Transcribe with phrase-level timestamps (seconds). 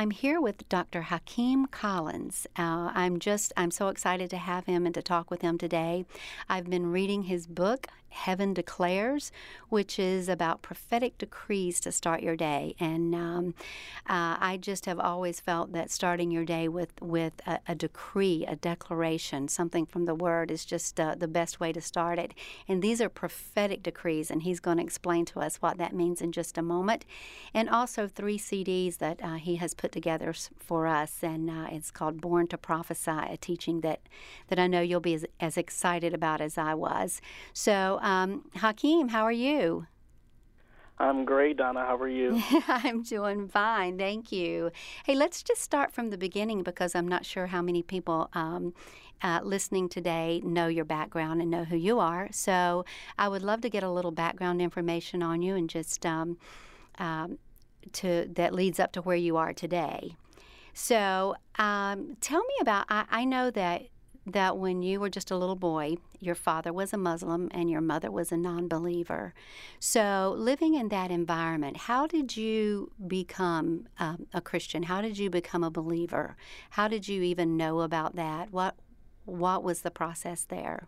[0.00, 1.02] I'm here with Dr.
[1.02, 2.46] Hakeem Collins.
[2.56, 6.06] Uh, I'm just, I'm so excited to have him and to talk with him today.
[6.48, 9.30] I've been reading his book, Heaven Declares,
[9.68, 12.74] which is about prophetic decrees to start your day.
[12.78, 13.54] And um,
[14.08, 18.44] uh, I just have always felt that starting your day with, with a, a decree,
[18.46, 22.34] a declaration, something from the Word is just uh, the best way to start it.
[22.66, 26.20] And these are prophetic decrees, and he's going to explain to us what that means
[26.20, 27.04] in just a moment.
[27.54, 31.90] And also three CDs that uh, he has put together for us, and uh, it's
[31.90, 34.00] called Born to Prophesy, a teaching that,
[34.48, 37.20] that I know you'll be as, as excited about as I was.
[37.52, 39.86] So, um, Hakeem, how are you?
[41.00, 41.80] I'm great, Donna.
[41.80, 42.42] How are you?
[42.68, 43.96] I'm doing fine.
[43.96, 44.70] Thank you.
[45.06, 48.74] Hey, let's just start from the beginning because I'm not sure how many people um,
[49.22, 52.28] uh, listening today know your background and know who you are.
[52.32, 52.84] So
[53.16, 56.36] I would love to get a little background information on you and just um,
[56.98, 57.38] um,
[57.92, 60.16] to that leads up to where you are today.
[60.72, 62.86] So um, tell me about.
[62.88, 63.88] I, I know that
[64.26, 67.80] that when you were just a little boy, your father was a Muslim and your
[67.80, 69.34] mother was a non believer.
[69.78, 74.84] So, living in that environment, how did you become um, a Christian?
[74.84, 76.36] How did you become a believer?
[76.70, 78.52] How did you even know about that?
[78.52, 78.76] What,
[79.24, 80.86] what was the process there?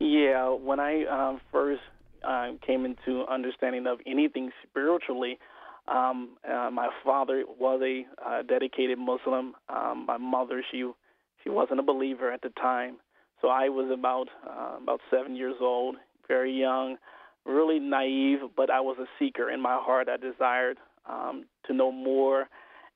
[0.00, 1.82] Yeah, when I um, first
[2.26, 5.38] uh, came into understanding of anything spiritually,
[5.86, 9.54] um, uh, my father was a uh, dedicated Muslim.
[9.68, 10.88] Um, my mother, she
[11.42, 12.96] she wasn't a believer at the time.
[13.42, 16.96] So I was about uh, about seven years old, very young,
[17.44, 20.08] really naive, but I was a seeker in my heart.
[20.08, 22.48] I desired um, to know more,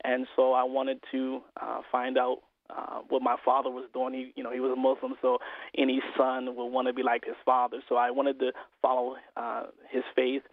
[0.03, 2.39] and so I wanted to uh, find out
[2.69, 4.13] uh, what my father was doing.
[4.13, 5.39] He, you know, he was a Muslim, so
[5.77, 7.77] any son would want to be like his father.
[7.87, 10.43] So I wanted to follow uh, his faith,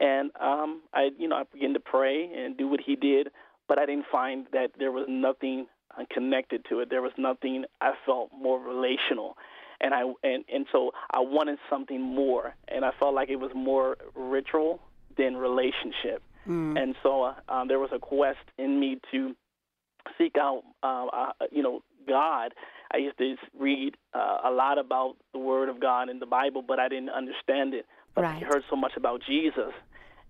[0.00, 3.28] and um, I, you know, I began to pray and do what he did,
[3.68, 5.66] but I didn't find that there was nothing
[6.10, 6.90] connected to it.
[6.90, 9.36] There was nothing I felt more relational,
[9.80, 13.50] and I and and so I wanted something more, and I felt like it was
[13.54, 14.80] more ritual
[15.16, 16.80] than relationship, mm.
[16.80, 19.34] and so uh, um, there was a quest in me to
[20.18, 22.52] seek out, uh, uh, you know, God.
[22.92, 26.62] I used to read uh, a lot about the Word of God in the Bible,
[26.66, 27.86] but I didn't understand it.
[28.14, 28.42] But right.
[28.42, 29.72] I heard so much about Jesus,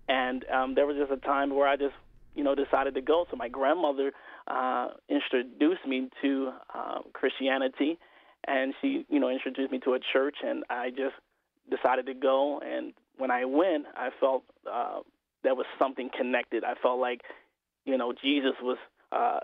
[0.07, 1.95] and um, there was just a time where I just,
[2.35, 3.25] you know, decided to go.
[3.29, 4.13] So my grandmother
[4.47, 7.99] uh, introduced me to uh, Christianity,
[8.47, 11.15] and she, you know, introduced me to a church, and I just
[11.69, 12.59] decided to go.
[12.59, 14.99] And when I went, I felt uh,
[15.43, 16.63] there was something connected.
[16.63, 17.21] I felt like,
[17.85, 18.77] you know, Jesus was,
[19.13, 19.39] uh,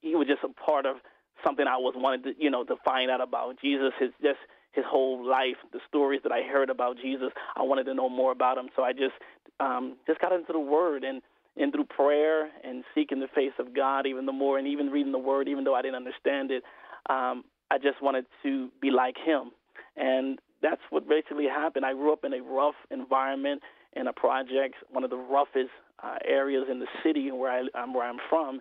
[0.00, 0.96] he was just a part of
[1.44, 3.60] something I was wanted to, you know, to find out about.
[3.60, 4.38] Jesus is just
[4.72, 7.30] his whole life, the stories that I heard about Jesus.
[7.56, 9.14] I wanted to know more about him, so I just
[9.60, 11.22] um, just got into the Word and
[11.56, 15.10] and through prayer and seeking the face of God even the more, and even reading
[15.10, 16.62] the Word, even though I didn't understand it,
[17.10, 19.50] um, I just wanted to be like Him,
[19.96, 21.84] and that's what basically happened.
[21.84, 23.62] I grew up in a rough environment
[23.94, 25.70] in a project, one of the roughest
[26.02, 28.60] uh, areas in the city where I, um, where I'm from,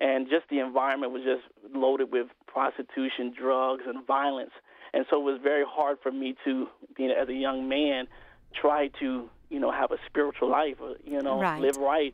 [0.00, 4.52] and just the environment was just loaded with prostitution, drugs, and violence,
[4.92, 8.06] and so it was very hard for me to, being as a young man,
[8.60, 11.60] try to you know, have a spiritual life, uh, you know, right.
[11.60, 12.12] live right.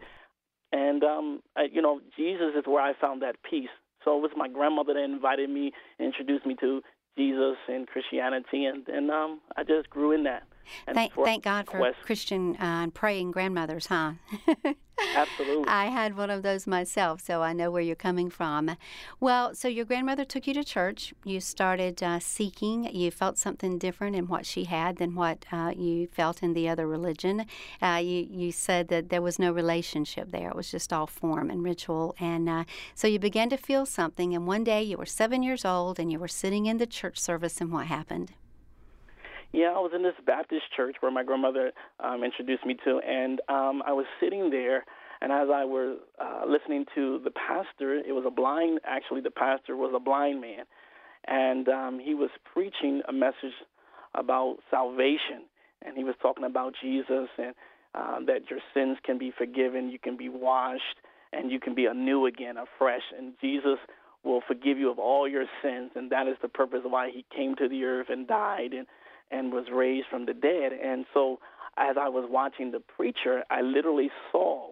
[0.73, 3.69] And um, I, you know, Jesus is where I found that peace.
[4.05, 6.83] So it was my grandmother that invited me, introduced me to
[7.17, 10.45] Jesus and Christianity, and and um, I just grew in that.
[10.93, 11.93] Thank, thank God for.
[12.03, 14.13] Christian uh, and praying grandmothers, huh?
[15.17, 15.65] Absolutely.
[15.69, 18.77] I had one of those myself, so I know where you're coming from.
[19.21, 21.15] Well, so your grandmother took you to church.
[21.25, 22.85] You started uh, seeking.
[22.95, 26.69] You felt something different in what she had than what uh, you felt in the
[26.69, 27.47] other religion.
[27.81, 31.51] Uh, you, you said that there was no relationship there, it was just all form
[31.51, 32.15] and ritual.
[32.19, 35.65] And uh, so you began to feel something, and one day you were seven years
[35.65, 38.33] old and you were sitting in the church service, and what happened?
[39.53, 43.41] Yeah, I was in this Baptist church where my grandmother um, introduced me to, and
[43.51, 44.85] um, I was sitting there,
[45.21, 48.81] and as I was uh, listening to the pastor, it was a blind.
[48.87, 50.65] Actually, the pastor was a blind man,
[51.27, 53.53] and um, he was preaching a message
[54.15, 55.45] about salvation,
[55.85, 57.55] and he was talking about Jesus and
[57.95, 60.97] uh, that your sins can be forgiven, you can be washed,
[61.35, 63.79] and you can be anew again, afresh, and Jesus
[64.25, 67.55] will forgive you of all your sins, and that is the purpose why he came
[67.57, 68.87] to the earth and died and
[69.33, 70.73] and was raised from the dead.
[70.73, 71.39] And so,
[71.77, 74.69] as I was watching the preacher, I literally saw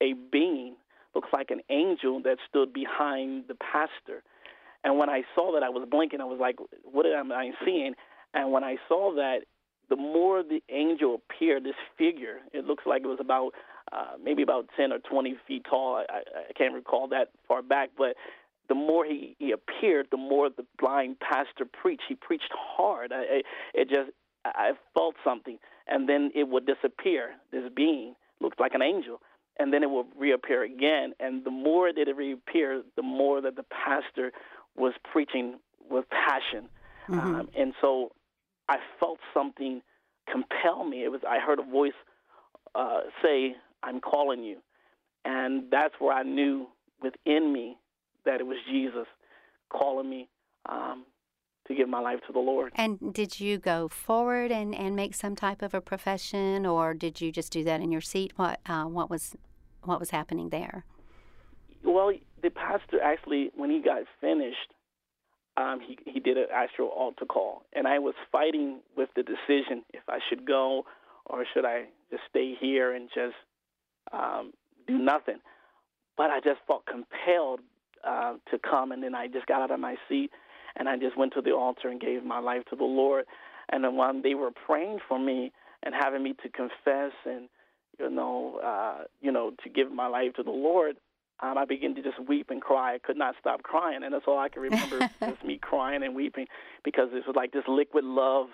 [0.00, 0.76] a being,
[1.14, 4.22] looks like an angel, that stood behind the pastor.
[4.84, 6.20] And when I saw that, I was blinking.
[6.20, 7.94] I was like, "What am I seeing?"
[8.34, 9.40] And when I saw that,
[9.88, 13.52] the more the angel appeared, this figure, it looks like it was about
[13.92, 15.96] uh, maybe about 10 or 20 feet tall.
[15.96, 16.18] I, I,
[16.48, 18.16] I can't recall that far back, but
[18.68, 22.04] the more he, he appeared, the more the blind pastor preached.
[22.08, 23.12] He preached hard.
[23.12, 23.42] I, I,
[23.74, 24.10] it just,
[24.44, 27.34] I felt something, and then it would disappear.
[27.52, 29.20] This being looked like an angel,
[29.58, 31.12] and then it would reappear again.
[31.20, 34.32] And the more that it reappeared, the more that the pastor
[34.76, 35.58] was preaching
[35.90, 36.68] with passion.
[37.08, 37.34] Mm-hmm.
[37.34, 38.12] Um, and so
[38.68, 39.82] I felt something
[40.30, 41.04] compel me.
[41.04, 41.92] It was I heard a voice
[42.74, 44.58] uh, say, "I'm calling you,"
[45.24, 46.66] and that's where I knew
[47.02, 47.76] within me
[48.24, 49.06] that it was Jesus
[49.70, 50.28] calling me
[50.68, 51.04] um,
[51.66, 52.72] to give my life to the Lord.
[52.76, 57.20] And did you go forward and, and make some type of a profession, or did
[57.20, 58.32] you just do that in your seat?
[58.36, 59.34] What uh, what was
[59.82, 60.84] what was happening there?
[61.82, 62.12] Well,
[62.42, 64.72] the pastor actually, when he got finished,
[65.56, 69.84] um, he he did an actual altar call, and I was fighting with the decision
[69.92, 70.84] if I should go
[71.26, 73.34] or should I just stay here and just
[74.12, 74.52] um,
[74.86, 75.38] do nothing.
[76.16, 77.60] But I just felt compelled
[78.06, 80.30] uh, to come, and then I just got out of my seat
[80.76, 83.26] and I just went to the altar and gave my life to the Lord.
[83.68, 85.52] And then when they were praying for me
[85.82, 87.48] and having me to confess and
[87.98, 90.96] you know, uh, you know, to give my life to the Lord,
[91.40, 92.94] um, I began to just weep and cry.
[92.94, 96.14] I could not stop crying, and that's all I can remember, just me crying and
[96.14, 96.46] weeping,
[96.84, 98.48] because it was like this liquid love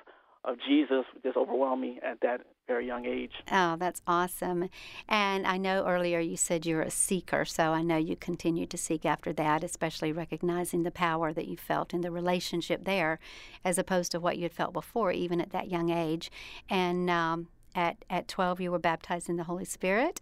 [0.45, 3.33] of Jesus just overwhelmed me at that very young age.
[3.51, 4.71] Oh, that's awesome.
[5.09, 8.79] And I know earlier you said you're a seeker, so I know you continued to
[8.79, 13.19] seek after that, especially recognizing the power that you felt in the relationship there
[13.65, 16.31] as opposed to what you had felt before, even at that young age.
[16.69, 20.20] And um, at, at 12 you were baptized in the Holy Spirit.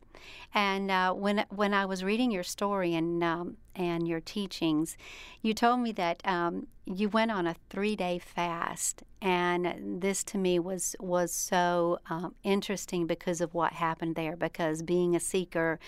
[0.54, 4.96] And uh, when when I was reading your story and um, and your teachings,
[5.42, 10.38] you told me that um, you went on a three day fast, and this to
[10.38, 14.36] me was was so um, interesting because of what happened there.
[14.36, 15.78] Because being a seeker,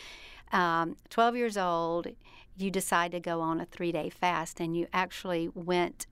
[0.53, 2.09] um, 12 years old,
[2.57, 6.07] you decide to go on a three day fast, and you actually went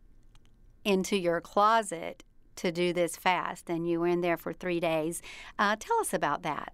[0.84, 2.24] into your closet
[2.58, 5.22] to do this fast, and you were in there for three days.
[5.58, 6.72] Uh, tell us about that.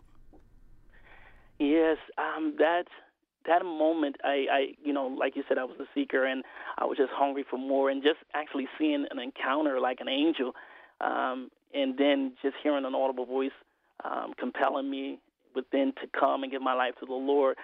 [1.59, 2.85] Yes, um, that
[3.47, 6.45] that moment, I, I, you know, like you said, I was a seeker, and
[6.79, 10.53] I was just hungry for more, and just actually seeing an encounter like an angel,
[11.01, 13.53] um, and then just hearing an audible voice
[14.05, 15.19] um, compelling me
[15.55, 17.57] within to come and give my life to the Lord.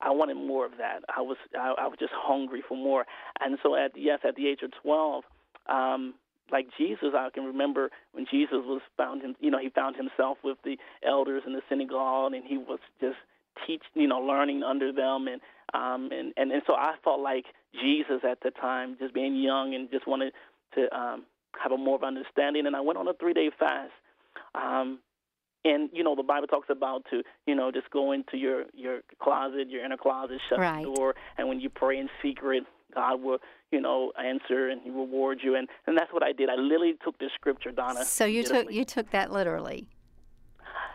[0.00, 1.02] I wanted more of that.
[1.16, 3.06] I was I, I was just hungry for more,
[3.40, 5.24] and so at yes, at the age of twelve,
[5.68, 6.14] um,
[6.50, 10.38] like Jesus, I can remember when Jesus was found him, you know, he found himself
[10.42, 13.16] with the elders in the synagogue, and he was just
[13.66, 15.40] teach, you know, learning under them, and
[15.74, 17.46] um, and and and so I felt like
[17.80, 20.32] Jesus at the time, just being young and just wanted
[20.74, 21.24] to um,
[21.62, 23.92] have a more of understanding, and I went on a three day fast.
[24.54, 25.00] Um,
[25.64, 29.00] and you know the Bible talks about to you know just go into your your
[29.20, 30.84] closet, your inner closet, shut right.
[30.84, 33.38] the door, and when you pray in secret, God will
[33.70, 35.54] you know, answer and he rewards you.
[35.54, 36.48] And, and that's what I did.
[36.48, 38.04] I literally took this scripture, Donna.
[38.04, 39.88] So you took you took that literally.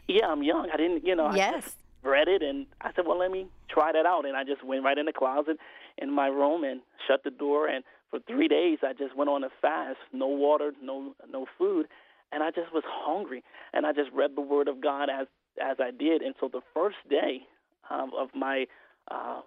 [0.07, 0.69] Yeah, I'm young.
[0.73, 1.33] I didn't, you know.
[1.33, 1.75] Yes.
[2.03, 4.25] I read it and I said, well, let me try that out.
[4.25, 5.57] And I just went right in the closet
[5.97, 7.67] in my room and shut the door.
[7.67, 11.87] And for three days, I just went on a fast, no water, no no food,
[12.31, 13.43] and I just was hungry.
[13.73, 15.27] And I just read the Word of God as
[15.61, 16.21] as I did.
[16.21, 17.47] And so the first day
[17.89, 18.65] um, of my
[19.09, 19.41] uh,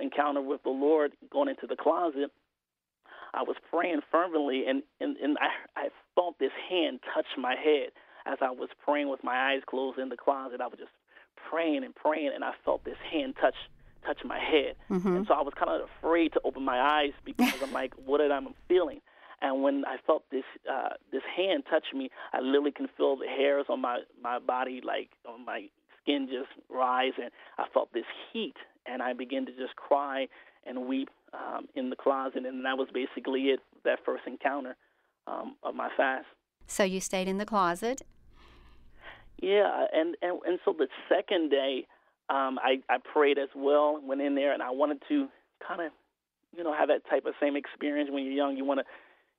[0.00, 2.30] encounter with the Lord, going into the closet,
[3.34, 7.90] I was praying fervently, and, and, and I, I felt this hand touch my head
[8.26, 10.60] as I was praying with my eyes closed in the closet.
[10.60, 10.92] I was just
[11.50, 13.56] praying and praying, and I felt this hand touch
[14.06, 14.74] touch my head.
[14.90, 15.16] Mm-hmm.
[15.16, 18.20] And so I was kind of afraid to open my eyes because I'm like, what
[18.20, 19.00] am I feeling?
[19.40, 23.26] And when I felt this uh, this hand touch me, I literally can feel the
[23.26, 25.68] hairs on my my body, like on my
[26.00, 30.28] skin, just rise, and I felt this heat, and I began to just cry
[30.66, 33.60] and weep um, in the closet, and that was basically it.
[33.84, 34.76] That first encounter
[35.26, 36.26] um, of my fast.
[36.66, 38.02] So you stayed in the closet.
[39.40, 41.86] Yeah, and and, and so the second day,
[42.30, 44.00] um, I I prayed as well.
[44.02, 45.28] Went in there, and I wanted to
[45.66, 45.92] kind of,
[46.56, 48.10] you know, have that type of same experience.
[48.12, 48.84] When you're young, you want to,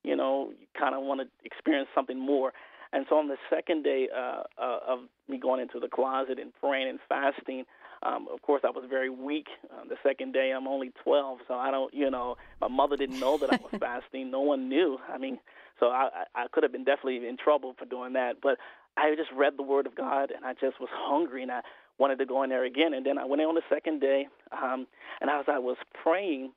[0.08, 2.52] you know, you kind of want to experience something more.
[2.94, 6.54] And so on the second day uh, uh, of me going into the closet and
[6.62, 7.66] praying and fasting,
[8.04, 9.48] um, of course, I was very weak.
[9.72, 13.20] Uh, the second day, I'm only 12, so I don't, you know, my mother didn't
[13.20, 14.30] know that I was fasting.
[14.30, 15.00] No one knew.
[15.12, 15.40] I mean,
[15.80, 18.42] so I, I could have been definitely in trouble for doing that.
[18.42, 18.58] But
[18.98, 21.62] I just read the Word of God, and I just was hungry, and I
[21.98, 22.94] wanted to go in there again.
[22.94, 24.86] And then I went in on the second day, um,
[25.22, 26.52] and as I was praying,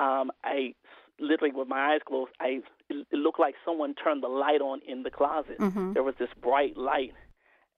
[0.00, 0.74] um, I
[1.22, 2.60] literally with my eyes closed, I
[2.90, 5.58] it, looked like someone turned the light on in the closet.
[5.58, 5.94] Mm-hmm.
[5.94, 7.12] There was this bright light,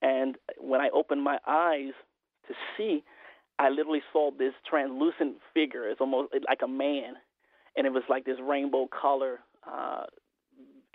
[0.03, 1.93] and when I opened my eyes,
[2.49, 3.05] to see,
[3.59, 5.89] I literally saw this translucent figure.
[5.89, 7.15] It's almost like a man,
[7.77, 10.05] and it was like this rainbow color, uh,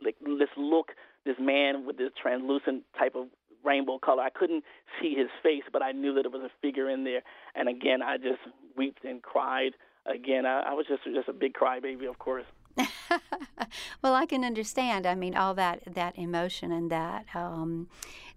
[0.03, 0.89] like this look,
[1.25, 3.27] this man with this translucent type of
[3.63, 4.24] rainbow color.
[4.24, 4.63] I couldn't
[5.01, 7.22] see his face, but I knew that it was a figure in there.
[7.56, 8.39] And again, I just
[8.77, 9.74] wept and cried.
[10.06, 12.46] Again, I, I was just just a big crybaby, of course.
[14.01, 15.06] well, I can understand.
[15.06, 17.88] I mean, all that that emotion and that um,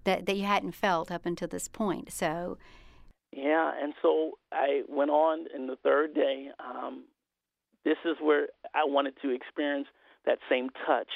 [0.05, 2.13] that that you hadn't felt up until this point.
[2.13, 2.59] So,
[3.33, 6.49] yeah, and so I went on in the third day.
[6.59, 7.05] Um,
[7.85, 9.89] this is where I wanted to experience
[10.25, 11.09] that same touch,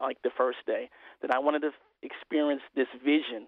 [0.00, 0.88] like the first day.
[1.20, 1.70] That I wanted to
[2.02, 3.46] experience this vision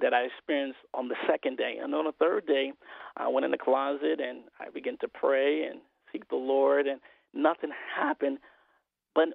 [0.00, 1.76] that I experienced on the second day.
[1.82, 2.72] And on the third day,
[3.16, 5.80] I went in the closet and I began to pray and
[6.12, 7.00] seek the Lord, and
[7.34, 8.38] nothing happened.
[9.14, 9.28] But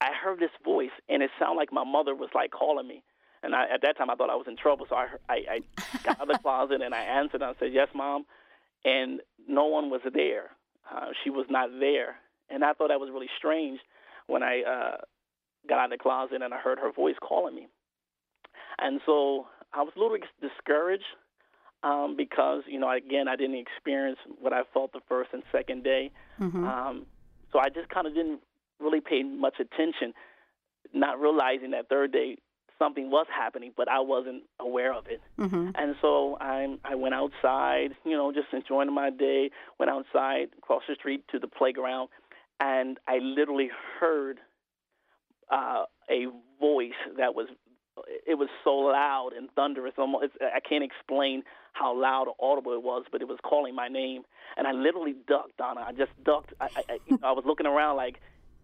[0.00, 3.02] I heard this voice, and it sounded like my mother was like calling me.
[3.42, 5.60] And I, at that time, I thought I was in trouble, so I, I, I
[6.02, 7.42] got out of the closet and I answered.
[7.42, 8.24] And I said, "Yes, mom,"
[8.84, 10.50] and no one was there.
[10.90, 12.16] Uh, she was not there,
[12.48, 13.80] and I thought that was really strange
[14.26, 14.96] when I uh,
[15.68, 17.68] got out of the closet and I heard her voice calling me.
[18.78, 21.04] And so I was a little discouraged
[21.82, 25.84] um, because you know again I didn't experience what I felt the first and second
[25.84, 26.10] day.
[26.40, 26.64] Mm-hmm.
[26.64, 27.06] Um,
[27.52, 28.40] so I just kind of didn't
[28.80, 30.14] really pay much attention,
[30.92, 32.36] not realizing that third day
[32.78, 35.20] something was happening, but I wasn't aware of it.
[35.38, 35.70] Mm-hmm.
[35.74, 39.50] And so I I went outside, you know, just enjoying my day.
[39.78, 42.08] Went outside, crossed the street to the playground,
[42.60, 44.38] and I literally heard
[45.50, 46.26] uh, a
[46.60, 47.48] voice that was
[48.26, 49.94] it was so loud and thunderous.
[49.98, 51.42] Almost, I can't explain
[51.72, 54.22] how loud or audible it was, but it was calling my name,
[54.56, 55.84] and I literally ducked, Donna.
[55.86, 56.52] I just ducked.
[56.60, 58.20] I, I, I was looking around like,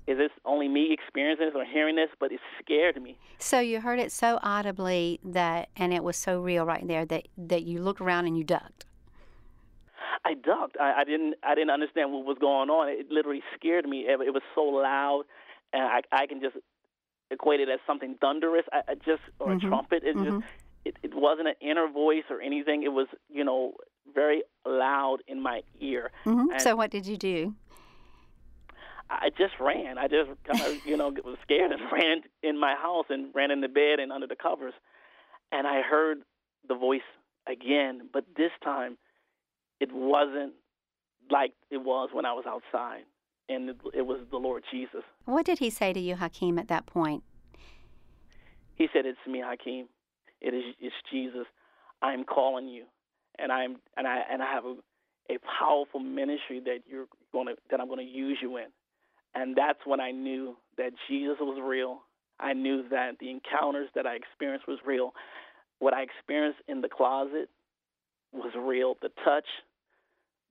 [0.07, 2.09] is this only me experiencing this or hearing this?
[2.19, 3.19] But it scared me.
[3.39, 7.29] So you heard it so audibly that, and it was so real right there that
[7.37, 8.87] that you looked around and you ducked.
[10.25, 10.77] I ducked.
[10.81, 11.35] I, I didn't.
[11.43, 12.89] I didn't understand what was going on.
[12.89, 14.01] It literally scared me.
[14.01, 15.25] It, it was so loud,
[15.73, 16.57] and I, I can just
[17.31, 18.65] equate it as something thunderous.
[18.73, 19.67] I, I just or mm-hmm.
[19.67, 20.03] a trumpet.
[20.05, 20.41] It mm-hmm.
[20.41, 20.53] just.
[20.83, 22.85] It, it wasn't an inner voice or anything.
[22.85, 23.75] It was, you know,
[24.15, 26.11] very loud in my ear.
[26.25, 26.59] Mm-hmm.
[26.59, 27.55] So what did you do?
[29.11, 29.99] I just ran.
[29.99, 33.51] I just kind of, you know, was scared and ran in my house and ran
[33.51, 34.75] in the bed and under the covers.
[35.53, 36.19] And I heard
[36.69, 37.01] the voice
[37.47, 38.97] again, but this time
[39.81, 40.53] it wasn't
[41.31, 43.05] like it was when I was outside.
[43.51, 45.03] And it, it was the Lord Jesus.
[45.25, 47.25] What did he say to you, Hakeem, at that point?
[48.77, 49.89] He said, "It's me, Hakeem.
[50.41, 51.47] It is it's Jesus.
[52.01, 52.85] I'm calling you,
[53.39, 54.77] and I'm and I and I have a,
[55.29, 58.67] a powerful ministry that you're going to that I'm going to use you in."
[59.35, 62.03] And that's when I knew that Jesus was real.
[62.39, 65.13] I knew that the encounters that I experienced was real.
[65.79, 67.51] What I experienced in the closet
[68.33, 68.95] was real.
[69.03, 69.47] The touch,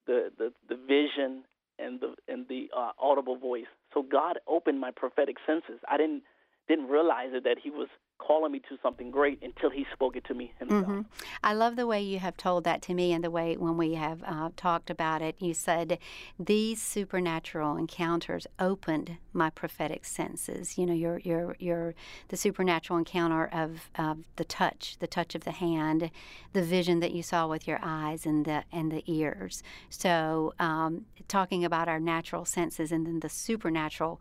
[0.06, 1.44] the the, the vision,
[1.82, 3.66] and the and the uh, audible voice.
[3.94, 5.80] So God opened my prophetic senses.
[5.90, 6.24] I didn't
[6.68, 7.88] didn't realize it that He was
[8.20, 10.84] calling me to something great until he spoke it to me himself.
[10.84, 11.02] Mm-hmm.
[11.44, 13.96] I love the way you have told that to me and the way when we
[13.96, 15.98] have uh, talked about it, you said
[16.38, 20.78] these supernatural encounters opened my prophetic senses.
[20.78, 21.96] You know, your your your
[22.28, 26.12] the supernatural encounter of, of the touch, the touch of the hand,
[26.54, 29.64] the vision that you saw with your eyes and the and the ears.
[29.90, 34.20] So, um, talking about our natural senses and then the supernatural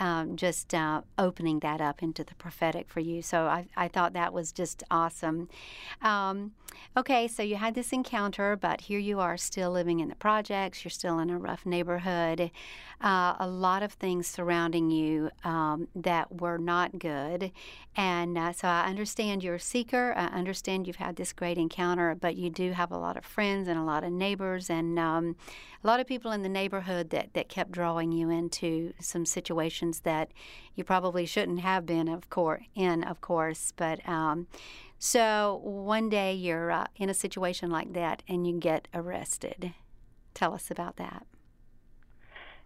[0.00, 3.20] um, just uh, opening that up into the prophetic for you.
[3.20, 5.48] So I, I thought that was just awesome.
[6.00, 6.52] Um,
[6.96, 10.84] okay, so you had this encounter, but here you are still living in the projects.
[10.84, 12.50] You're still in a rough neighborhood.
[13.02, 17.52] Uh, a lot of things surrounding you um, that were not good.
[17.96, 20.14] And uh, so I understand you're a seeker.
[20.16, 23.68] I understand you've had this great encounter, but you do have a lot of friends
[23.68, 25.36] and a lot of neighbors and um,
[25.82, 29.89] a lot of people in the neighborhood that, that kept drawing you into some situations
[30.00, 30.30] that
[30.76, 33.72] you probably shouldn't have been, of course, in, of course.
[33.76, 34.46] But um,
[34.98, 39.72] so one day you're uh, in a situation like that and you get arrested.
[40.34, 41.26] Tell us about that.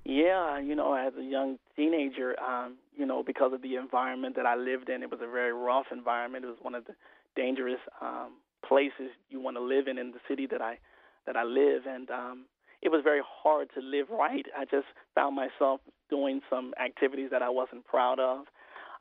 [0.04, 4.44] Yeah, you know, as a young teenager, um, you know, because of the environment that
[4.44, 6.44] I lived in, it was a very rough environment.
[6.44, 6.94] It was one of the
[7.34, 8.32] dangerous um,
[8.66, 10.78] places you want to live in in the city that I
[11.26, 12.44] that I live, and um,
[12.82, 14.44] it was very hard to live right.
[14.56, 15.80] I just found myself
[16.10, 18.46] doing some activities that I wasn't proud of.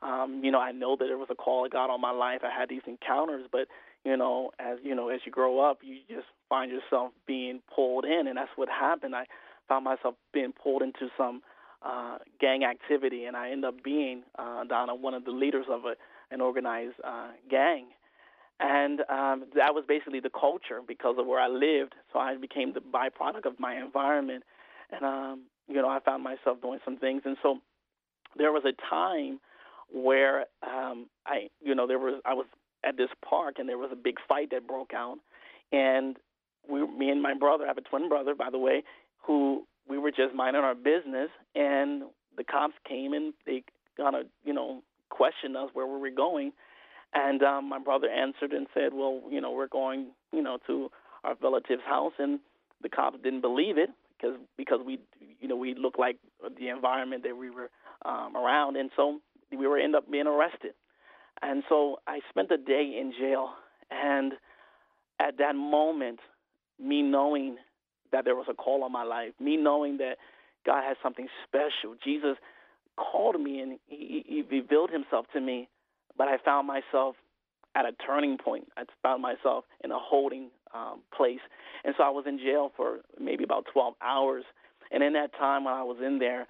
[0.02, 2.40] Um, you know, I know that there was a call of God on my life.
[2.44, 3.68] I had these encounters, but
[4.04, 8.04] you know, as you know, as you grow up, you just find yourself being pulled
[8.04, 9.14] in, and that's what happened.
[9.16, 9.24] I
[9.68, 11.40] found myself being pulled into some
[11.82, 15.84] uh, gang activity, and I ended up being uh, Donna, one of the leaders of
[15.86, 15.94] a,
[16.30, 17.86] an organized uh, gang.
[18.60, 21.94] and um, that was basically the culture because of where I lived.
[22.12, 24.44] So I became the byproduct of my environment,
[24.90, 27.58] and um, you know I found myself doing some things, and so
[28.36, 29.40] there was a time
[29.92, 32.46] where um, I, you know, there was I was
[32.84, 35.18] at this park and there was a big fight that broke out,
[35.72, 36.16] and
[36.68, 38.82] we, me and my brother, I have a twin brother, by the way,
[39.22, 42.04] who we were just minding our business, and
[42.36, 43.62] the cops came and they
[43.96, 46.52] kind of, you know, questioned us where we were going,
[47.12, 50.90] and um, my brother answered and said, "Well, you know, we're going, you know, to
[51.22, 52.40] our relative's house," and
[52.82, 53.90] the cops didn't believe it
[54.24, 54.98] because because we,
[55.40, 56.16] you know, we looked like
[56.58, 57.70] the environment that we were
[58.04, 59.20] um, around, and so
[59.56, 60.72] we were end up being arrested.
[61.42, 63.50] And so I spent a day in jail,
[63.90, 64.32] and
[65.20, 66.20] at that moment,
[66.80, 67.56] me knowing
[68.12, 70.16] that there was a call on my life, me knowing that
[70.64, 72.36] God has something special, Jesus
[72.96, 75.68] called me and he, he revealed himself to me,
[76.16, 77.16] but I found myself
[77.74, 78.68] at a turning point.
[78.76, 81.40] I found myself in a holding um, place.
[81.84, 84.44] And so I was in jail for maybe about 12 hours.
[84.90, 86.46] And in that time when I was in there,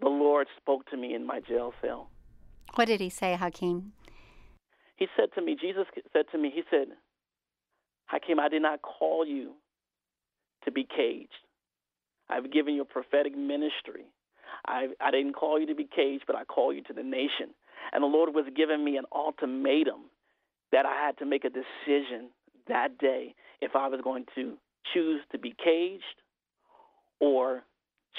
[0.00, 2.10] the Lord spoke to me in my jail cell.
[2.74, 3.92] What did he say, Hakeem?
[4.96, 6.88] He said to me, Jesus said to me, He said,
[8.06, 9.52] Hakeem, I did not call you
[10.64, 11.30] to be caged.
[12.28, 14.04] I've given you a prophetic ministry.
[14.66, 17.54] I, I didn't call you to be caged, but I call you to the nation.
[17.92, 20.10] And the Lord was giving me an ultimatum
[20.70, 22.30] that I had to make a decision
[22.70, 24.56] that day if I was going to
[24.92, 26.02] choose to be caged
[27.20, 27.62] or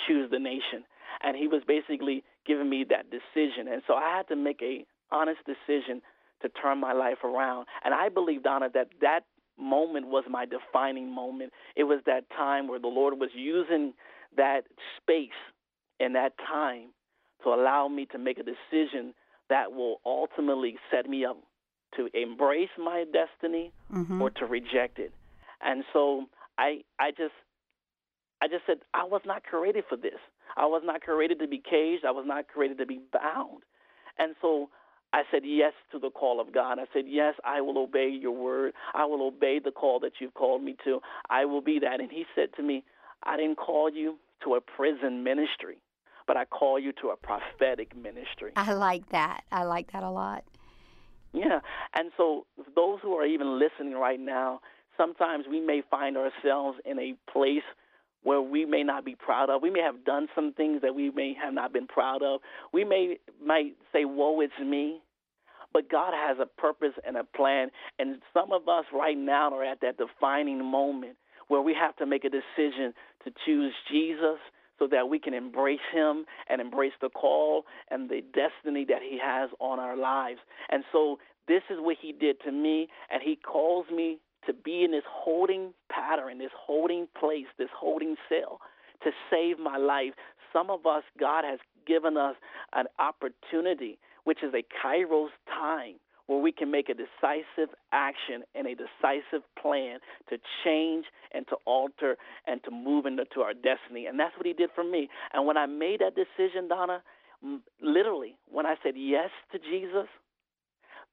[0.08, 0.84] choose the nation.
[1.24, 3.67] And He was basically giving me that decision.
[3.72, 6.01] And so I had to make a honest decision
[6.41, 7.67] to turn my life around.
[7.84, 9.22] And I believe, Donna, that that
[9.60, 11.51] moment was my defining moment.
[11.75, 13.93] It was that time where the Lord was using
[14.38, 14.62] that
[14.98, 15.29] space
[16.00, 16.89] and that time
[17.43, 19.13] to allow me to make a decision
[19.50, 21.38] that will ultimately set me up
[21.98, 24.22] to embrace my destiny mm-hmm.
[24.22, 25.14] or to reject it.
[25.62, 26.26] And so
[26.58, 27.34] I I just
[28.42, 30.20] I just said I was not created for this.
[30.58, 32.06] I was not created to be caged.
[32.06, 33.64] I was not created to be bound.
[34.18, 34.70] And so
[35.14, 36.80] I said yes to the call of God.
[36.80, 38.74] I said, Yes, I will obey your word.
[38.94, 41.01] I will obey the call that you've called me to.
[41.30, 42.00] I will be that.
[42.00, 42.84] And he said to me,
[43.24, 45.77] I didn't call you to a prison ministry,
[46.27, 48.54] but I call you to a prophetic ministry.
[48.56, 49.44] I like that.
[49.51, 50.44] I like that a lot.
[51.33, 51.59] Yeah.
[51.96, 54.59] And so, those who are even listening right now,
[54.98, 57.63] sometimes we may find ourselves in a place
[58.24, 59.61] where we may not be proud of.
[59.61, 62.41] We may have done some things that we may have not been proud of.
[62.72, 65.01] We may might say, "Woe, it's me."
[65.74, 69.63] But God has a purpose and a plan, and some of us right now are
[69.63, 71.17] at that defining moment
[71.48, 74.39] where we have to make a decision to choose Jesus
[74.81, 79.20] so that we can embrace him and embrace the call and the destiny that he
[79.24, 80.39] has on our lives.
[80.70, 84.17] And so this is what he did to me, and he calls me
[84.48, 88.59] to be in this holding pattern, this holding place, this holding cell
[89.03, 90.13] to save my life.
[90.51, 92.35] Some of us, God has given us
[92.74, 95.96] an opportunity, which is a kairos time
[96.31, 101.57] where we can make a decisive action and a decisive plan to change and to
[101.65, 102.15] alter
[102.48, 104.05] and to move into our destiny.
[104.05, 105.09] And that's what he did for me.
[105.33, 107.03] And when I made that decision, Donna,
[107.81, 110.07] literally, when I said yes to Jesus,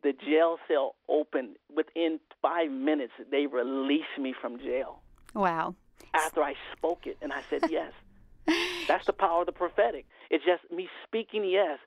[0.04, 1.56] the jail cell opened.
[1.74, 5.00] Within five minutes, they released me from jail.
[5.34, 5.74] Wow.
[6.14, 7.92] After I spoke it, and I said yes.
[8.86, 10.06] That's the power of the prophetic.
[10.30, 11.80] It's just me speaking yes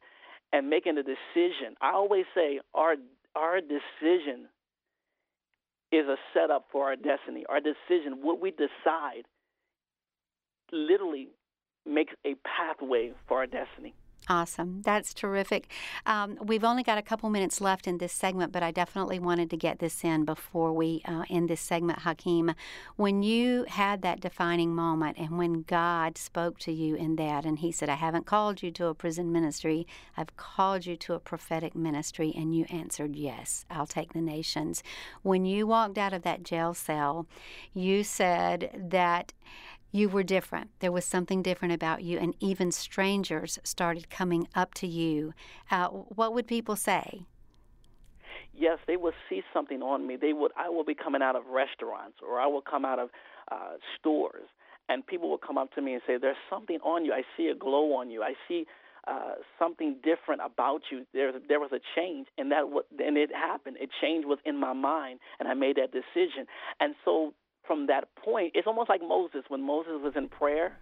[0.51, 1.77] and making a decision.
[1.79, 2.97] I always say our
[3.35, 4.47] our decision
[5.91, 7.45] is a setup for our destiny.
[7.49, 9.23] Our decision, what we decide,
[10.71, 11.29] literally
[11.85, 13.93] makes a pathway for our destiny.
[14.31, 14.81] Awesome.
[14.83, 15.67] That's terrific.
[16.05, 19.49] Um, we've only got a couple minutes left in this segment, but I definitely wanted
[19.49, 22.55] to get this in before we uh, end this segment, Hakeem.
[22.95, 27.59] When you had that defining moment and when God spoke to you in that, and
[27.59, 31.19] He said, I haven't called you to a prison ministry, I've called you to a
[31.19, 34.81] prophetic ministry, and you answered, Yes, I'll take the nations.
[35.23, 37.27] When you walked out of that jail cell,
[37.73, 39.33] you said that
[39.91, 40.71] you were different.
[40.79, 45.33] There was something different about you, and even strangers started coming up to you.
[45.69, 47.25] Uh, what would people say?
[48.53, 50.15] Yes, they would see something on me.
[50.15, 50.51] They would.
[50.57, 53.09] I will be coming out of restaurants, or I will come out of
[53.51, 54.47] uh, stores,
[54.87, 57.13] and people will come up to me and say, "There's something on you.
[57.13, 58.23] I see a glow on you.
[58.23, 58.65] I see."
[59.07, 61.07] Uh, something different about you.
[61.11, 62.65] There, there was a change, and that,
[62.99, 63.77] and it happened.
[63.81, 66.45] A change was in my mind, and I made that decision.
[66.79, 67.33] And so
[67.71, 70.77] from that point, it's almost like Moses when Moses was in prayer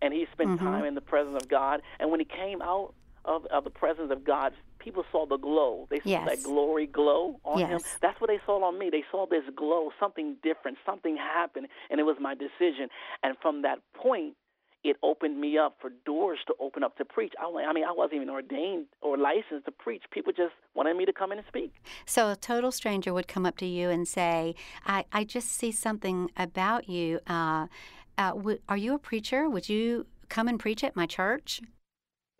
[0.00, 0.64] and he spent mm-hmm.
[0.64, 1.82] time in the presence of God.
[2.00, 2.94] And when he came out
[3.26, 5.86] of, of the presence of God, people saw the glow.
[5.90, 6.28] They saw Yes.
[6.30, 7.80] that glory glow on him.
[8.00, 8.88] That's what they saw on me.
[8.88, 12.88] They saw this glow, something different, something happened, and it was my decision.
[13.22, 14.34] And from that point,
[14.84, 17.32] it opened me up for doors to open up to preach.
[17.40, 20.02] I, I mean, I wasn't even ordained or licensed to preach.
[20.10, 21.72] People just wanted me to come in and speak.
[22.06, 24.54] So a total stranger would come up to you and say,
[24.86, 27.20] "I, I just see something about you.
[27.26, 27.66] Uh,
[28.18, 29.48] uh, w- are you a preacher?
[29.48, 31.60] Would you come and preach at my church?"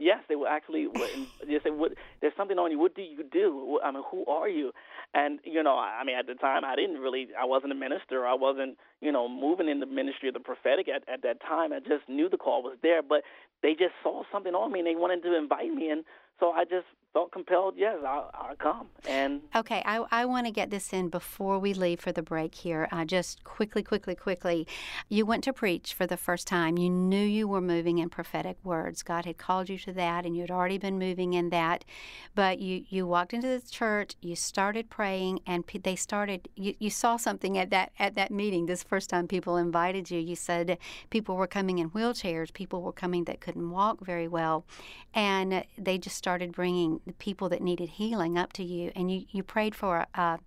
[0.03, 0.89] Yes, they will actually
[1.47, 1.93] they say, "What?
[2.21, 2.79] There's something on you.
[2.79, 3.79] What do you do?
[3.85, 4.73] I mean, who are you?"
[5.15, 7.29] And you know, I I mean, at the time, I didn't really.
[7.41, 8.27] I wasn't a minister.
[8.27, 11.73] I wasn't, you know, moving in the ministry of the prophetic at at that time.
[11.73, 13.23] I just knew the call was there, but
[13.63, 16.05] they just saw something on me and they wanted to invite me, and
[16.41, 17.75] so I just felt compelled.
[17.77, 18.89] Yes, I'll, I'll come.
[19.07, 22.55] And Okay, I, I want to get this in before we leave for the break
[22.55, 22.89] here.
[22.91, 24.67] Uh, just quickly, quickly, quickly.
[25.09, 26.79] You went to preach for the first time.
[26.79, 29.03] You knew you were moving in prophetic words.
[29.03, 31.85] God had called you to that, and you had already been moving in that.
[32.35, 36.49] But you, you walked into the church, you started praying, and they started.
[36.57, 38.67] You, you saw something at that at that meeting.
[38.67, 40.79] This first time people invited you, you said
[41.11, 42.53] people were coming in wheelchairs.
[42.53, 44.65] People were coming that couldn't walk very well,
[45.15, 48.91] and they just started bringing the people that needed healing up to you.
[48.97, 50.39] And you, you prayed for uh,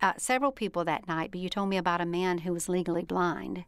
[0.00, 3.02] uh, several people that night, but you told me about a man who was legally
[3.02, 3.64] blind.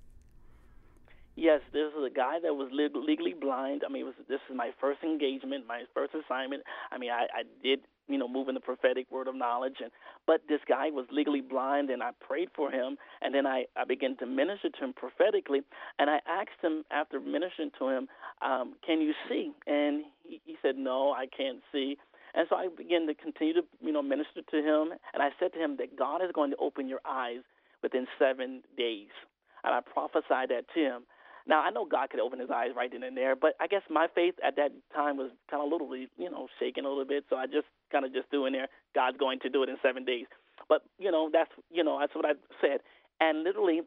[1.39, 3.83] Yes, this was a guy that was leg- legally blind.
[3.87, 6.65] I mean, was this is my first engagement, my first assignment.
[6.91, 9.93] I mean, I, I did you know move in the prophetic word of knowledge, and
[10.27, 13.85] but this guy was legally blind, and I prayed for him, and then I I
[13.85, 15.61] began to minister to him prophetically,
[16.01, 18.09] and I asked him after ministering to him,
[18.43, 19.53] um, can you see?
[19.69, 21.99] And he, he said, no, I can't see.
[22.35, 25.53] And so I began to continue to you know minister to him, and I said
[25.53, 27.43] to him that God is going to open your eyes
[27.81, 29.15] within seven days,
[29.63, 31.03] and I prophesied that to him.
[31.49, 33.83] Now I know God could open his eyes right then and there, but I guess
[33.91, 37.25] my faith at that time was kind of little, you know, shaking a little bit.
[37.31, 39.77] So I just kind of just threw in there, God's going to do it in
[39.83, 40.27] seven days.
[40.69, 42.81] But you know, that's you know, that's what I said.
[43.21, 43.81] And literally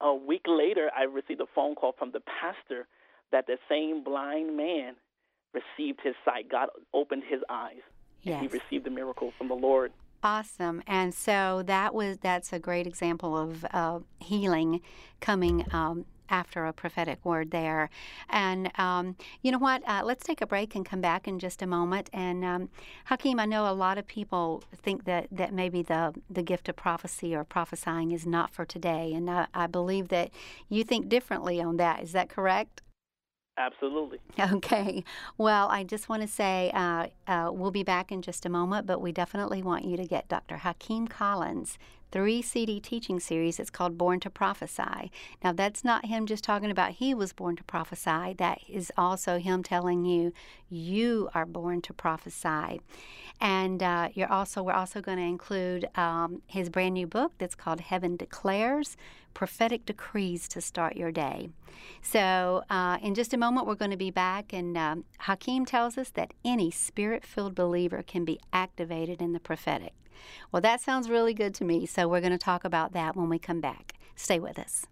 [0.00, 2.86] a week later, I received a phone call from the pastor
[3.32, 4.94] that the same blind man
[5.54, 6.50] received his sight.
[6.50, 7.80] God opened his eyes.
[8.22, 8.40] Yes.
[8.42, 9.92] He received a miracle from the Lord.
[10.22, 10.82] Awesome.
[10.86, 14.80] And so that was that's a great example of uh, healing
[15.20, 17.90] coming um, after a prophetic word there.
[18.28, 19.82] And um, you know what?
[19.86, 22.10] Uh, let's take a break and come back in just a moment.
[22.12, 22.68] And um,
[23.06, 26.76] Hakeem, I know a lot of people think that, that maybe the, the gift of
[26.76, 29.12] prophecy or prophesying is not for today.
[29.14, 30.30] And I, I believe that
[30.68, 32.02] you think differently on that.
[32.02, 32.82] Is that correct?
[33.56, 34.18] Absolutely.
[34.52, 35.04] Okay.
[35.38, 38.86] Well, I just want to say uh, uh, we'll be back in just a moment,
[38.86, 40.58] but we definitely want you to get Dr.
[40.58, 41.78] Hakeem Collins'
[42.14, 43.58] three CD teaching series.
[43.58, 45.10] It's called Born to Prophesy.
[45.42, 48.34] Now, that's not him just talking about he was born to prophesy.
[48.38, 50.32] That is also him telling you
[50.70, 52.80] you are born to prophesy.
[53.40, 57.56] And uh, you're also we're also going to include um, his brand new book that's
[57.56, 58.96] called Heaven Declares
[59.34, 61.48] prophetic decrees to start your day.
[62.00, 65.98] So, uh, in just a moment, we're going to be back, and um, Hakeem tells
[65.98, 69.92] us that any spirit filled believer can be activated in the prophetic.
[70.52, 73.28] Well, that sounds really good to me, so we're going to talk about that when
[73.28, 73.94] we come back.
[74.16, 74.86] Stay with us.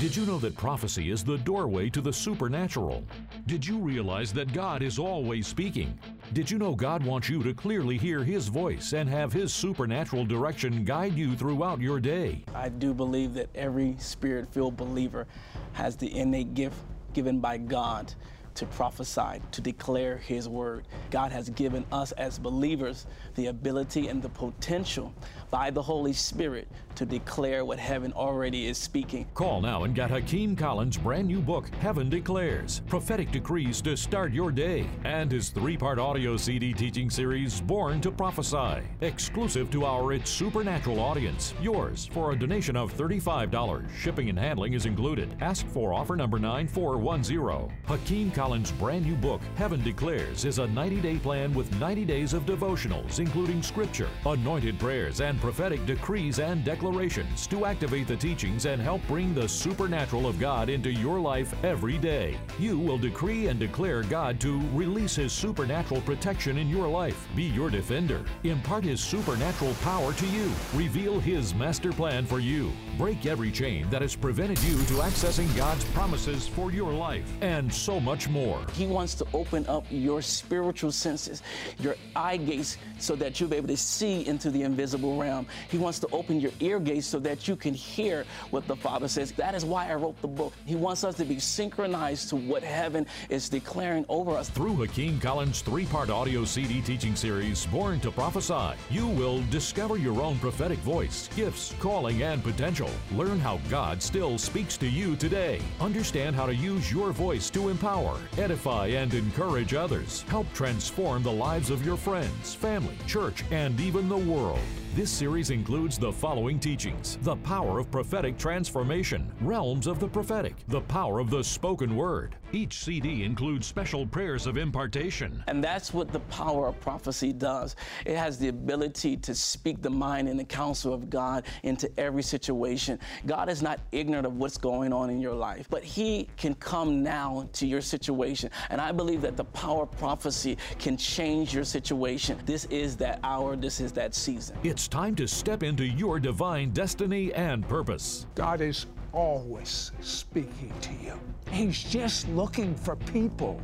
[0.00, 3.04] Did you know that prophecy is the doorway to the supernatural?
[3.46, 5.98] Did you realize that God is always speaking?
[6.32, 10.24] Did you know God wants you to clearly hear His voice and have His supernatural
[10.24, 12.42] direction guide you throughout your day?
[12.54, 15.26] I do believe that every spirit filled believer
[15.74, 16.78] has the innate gift
[17.12, 18.14] given by God
[18.60, 20.86] to prophesy, to declare His word.
[21.10, 25.14] God has given us as believers the ability and the potential
[25.50, 29.26] by the Holy Spirit to declare what heaven already is speaking.
[29.34, 34.32] Call now and get Hakeem Collins' brand new book, Heaven Declares Prophetic Decrees to Start
[34.32, 39.84] Your Day, and his three part audio CD teaching series, Born to Prophesy, exclusive to
[39.84, 41.54] our It's Supernatural audience.
[41.60, 43.90] Yours for a donation of $35.
[43.96, 45.34] Shipping and handling is included.
[45.40, 47.74] Ask for offer number 9410.
[47.86, 52.34] Hakeem Collins' brand new book, Heaven Declares, is a 90 day plan with 90 days
[52.34, 58.66] of devotionals, including scripture, anointed prayers, and prophetic decrees and declarations to activate the teachings
[58.66, 62.38] and help bring the supernatural of God into your life every day.
[62.58, 67.44] You will decree and declare God to release His supernatural protection in your life, be
[67.44, 73.24] your defender, impart His supernatural power to you, reveal His master plan for you, break
[73.24, 77.98] every chain that has prevented you to accessing God's promises for your life, and so
[77.98, 78.60] much more.
[78.74, 81.42] He wants to open up your spiritual senses,
[81.78, 85.29] your eye gates, so that you'll be able to see into the invisible realm.
[85.68, 89.08] He wants to open your ear gates so that you can hear what the Father
[89.08, 89.32] says.
[89.32, 90.52] That is why I wrote the book.
[90.66, 94.50] He wants us to be synchronized to what heaven is declaring over us.
[94.50, 99.96] Through Hakeem Collins' three part audio CD teaching series, Born to Prophesy, you will discover
[99.96, 102.90] your own prophetic voice, gifts, calling, and potential.
[103.12, 105.60] Learn how God still speaks to you today.
[105.80, 110.22] Understand how to use your voice to empower, edify, and encourage others.
[110.28, 114.60] Help transform the lives of your friends, family, church, and even the world.
[114.96, 117.16] This series includes the following teachings.
[117.22, 122.34] The power of prophetic transformation, realms of the prophetic, the power of the spoken word.
[122.52, 125.44] Each CD includes special prayers of impartation.
[125.46, 127.76] And that's what the power of prophecy does.
[128.04, 132.24] It has the ability to speak the mind and the counsel of God into every
[132.24, 132.98] situation.
[133.24, 137.04] God is not ignorant of what's going on in your life, but He can come
[137.04, 138.50] now to your situation.
[138.70, 142.40] And I believe that the power of prophecy can change your situation.
[142.46, 144.56] This is that hour, this is that season.
[144.64, 148.26] It's time to step into your divine destiny and purpose.
[148.34, 151.18] God is always speaking to you.
[151.50, 153.60] He's just looking for people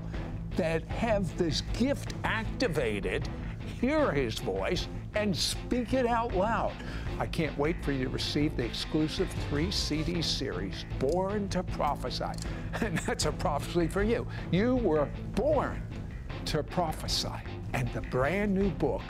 [0.57, 3.29] that have this gift activated,
[3.81, 6.73] hear his voice, and speak it out loud.
[7.19, 12.25] I can't wait for you to receive the exclusive three CD series, Born to Prophesy.
[12.81, 14.27] And that's a prophecy for you.
[14.51, 15.83] You were born
[16.47, 17.29] to prophesy.
[17.73, 19.03] And the brand new book,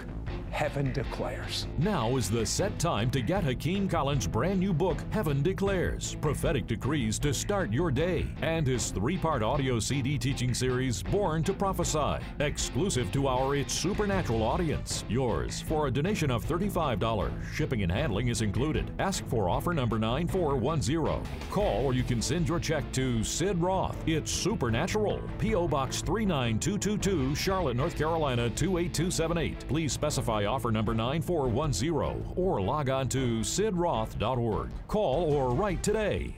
[0.56, 1.66] Heaven Declares.
[1.76, 6.66] Now is the set time to get Hakeem Collins' brand new book, Heaven Declares Prophetic
[6.66, 11.52] Decrees to Start Your Day, and his three part audio CD teaching series, Born to
[11.52, 15.04] Prophesy, exclusive to our It's Supernatural audience.
[15.10, 17.30] Yours for a donation of $35.
[17.52, 18.90] Shipping and handling is included.
[18.98, 21.22] Ask for offer number 9410.
[21.50, 23.98] Call or you can send your check to Sid Roth.
[24.08, 25.20] It's Supernatural.
[25.38, 25.68] P.O.
[25.68, 29.68] Box 39222, Charlotte, North Carolina 28278.
[29.68, 34.70] Please specify offer number 9410 or log on to sidroth.org.
[34.88, 36.36] Call or write today.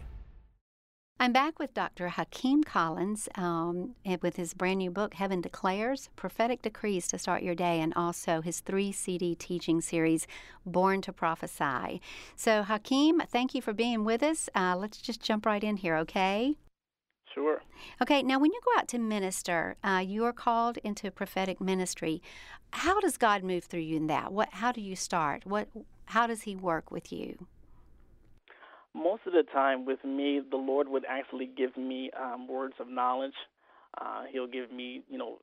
[1.20, 2.10] I'm back with Dr.
[2.10, 7.56] Hakeem Collins um, with his brand new book, Heaven Declares Prophetic Decrees to Start Your
[7.56, 10.28] Day, and also his three CD teaching series,
[10.64, 12.00] Born to Prophesy.
[12.36, 14.48] So, Hakeem, thank you for being with us.
[14.54, 16.54] Uh, let's just jump right in here, okay?
[17.38, 17.62] Sure.
[18.03, 22.20] Okay, now when you go out to minister, uh, you are called into prophetic ministry.
[22.72, 24.33] How does God move through you in that?
[24.33, 24.48] What?
[24.55, 25.46] How do you start?
[25.46, 25.68] What?
[26.07, 27.46] How does He work with you?
[28.92, 32.88] Most of the time, with me, the Lord would actually give me um, words of
[32.88, 33.37] knowledge.
[34.01, 35.38] Uh, he'll give me, you know,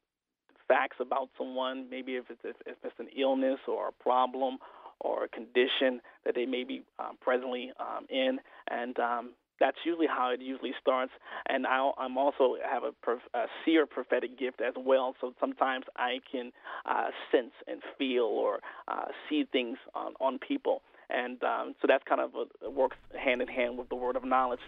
[0.67, 1.87] facts about someone.
[1.89, 4.57] Maybe if it's if, if it's an illness or a problem
[4.99, 10.07] or a condition that they may be um, presently um, in, and um, that's usually
[10.07, 11.11] how it usually starts.
[11.47, 15.15] And I, I'm also have a, a seer prophetic gift as well.
[15.21, 16.51] So sometimes I can
[16.85, 20.81] uh, sense and feel or uh, see things on, on people.
[21.09, 22.31] And um, so that's kind of
[22.73, 24.59] works hand in hand with the word of knowledge.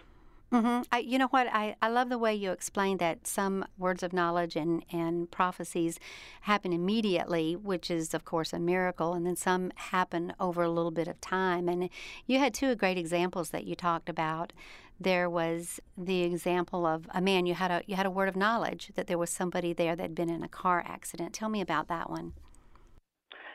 [0.52, 0.82] Mm-hmm.
[0.90, 1.46] I, you know what?
[1.48, 6.00] I, I love the way you explained that some words of knowledge and, and prophecies
[6.42, 10.90] happen immediately, which is, of course, a miracle, and then some happen over a little
[10.90, 11.68] bit of time.
[11.68, 11.90] And
[12.26, 14.54] you had two great examples that you talked about.
[14.98, 18.34] There was the example of a man you had a you had a word of
[18.34, 21.34] knowledge that there was somebody there that had been in a car accident.
[21.34, 22.32] Tell me about that one.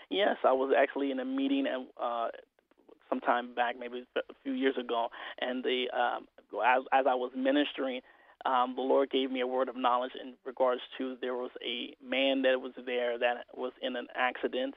[0.10, 2.27] Yes, I was actually in a meeting and uh,
[3.13, 6.28] sometime back, maybe a few years ago, and the um,
[6.65, 8.02] as, as I was ministering,
[8.45, 11.95] um, the Lord gave me a word of knowledge in regards to there was a
[12.04, 14.76] man that was there that was in an accident.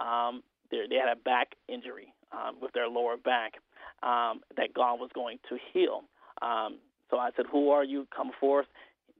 [0.00, 3.54] Um, they, they had a back injury um, with their lower back
[4.02, 6.02] um, that God was going to heal.
[6.40, 6.78] Um,
[7.10, 8.06] so I said, "Who are you?
[8.14, 8.66] Come forth."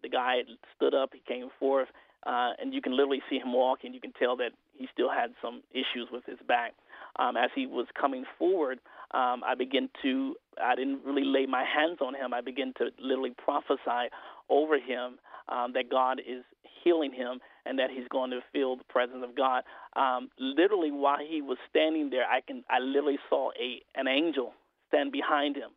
[0.03, 0.39] The guy
[0.77, 1.11] stood up.
[1.13, 1.89] He came forth,
[2.27, 3.93] uh, and you can literally see him walking.
[3.95, 6.73] You can tell that he still had some issues with his back.
[7.19, 8.79] Um, as he was coming forward,
[9.13, 12.33] um, I began to, I didn't really lay my hands on him.
[12.33, 14.09] I began to literally prophesy
[14.49, 16.45] over him um, that God is
[16.83, 19.65] healing him and that he's going to feel the presence of God.
[19.95, 24.53] Um, literally, while he was standing there, I can, I literally saw a an angel
[24.89, 25.71] stand behind him,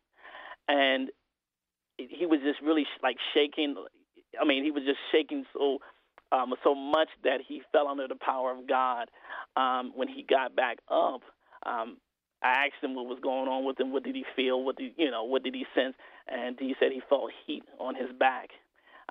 [0.68, 1.10] and
[1.96, 3.76] he was just really like shaking.
[4.40, 5.78] I mean, he was just shaking so
[6.32, 9.08] um, so much that he fell under the power of God.
[9.56, 11.22] Um, when he got back up,
[11.64, 11.96] um,
[12.42, 13.92] I asked him what was going on with him.
[13.92, 14.62] What did he feel?
[14.62, 15.24] What did you know?
[15.24, 15.94] What did he sense?
[16.28, 18.50] And he said he felt heat on his back,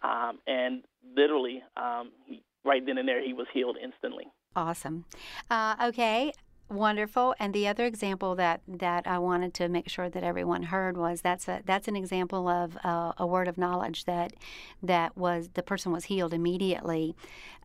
[0.03, 0.83] um, and
[1.15, 4.25] literally, um, he, right then and there, he was healed instantly.
[4.55, 5.05] Awesome.
[5.49, 6.31] Uh, okay.
[6.69, 7.35] Wonderful.
[7.39, 11.21] And the other example that, that I wanted to make sure that everyone heard was
[11.21, 14.33] that's a that's an example of uh, a word of knowledge that
[14.81, 17.15] that was the person was healed immediately.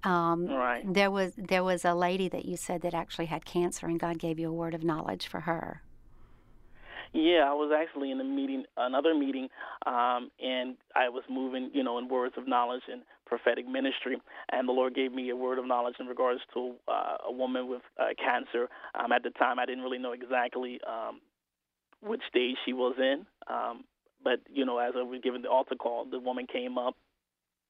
[0.05, 0.83] Um, right.
[0.85, 4.19] There was there was a lady that you said that actually had cancer, and God
[4.19, 5.83] gave you a word of knowledge for her.
[7.13, 9.49] Yeah, I was actually in a meeting, another meeting,
[9.85, 14.17] um, and I was moving, you know, in words of knowledge and prophetic ministry,
[14.53, 17.69] and the Lord gave me a word of knowledge in regards to uh, a woman
[17.69, 18.69] with uh, cancer.
[18.95, 21.21] Um, at the time, I didn't really know exactly um,
[22.01, 23.85] which stage she was in, um,
[24.23, 26.95] but you know, as I was given the altar call, the woman came up,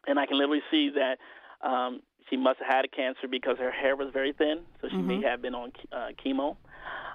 [0.07, 1.17] and I can literally see that
[1.67, 4.97] um, she must have had a cancer because her hair was very thin, so she
[4.97, 5.21] mm-hmm.
[5.21, 6.57] may have been on uh, chemo.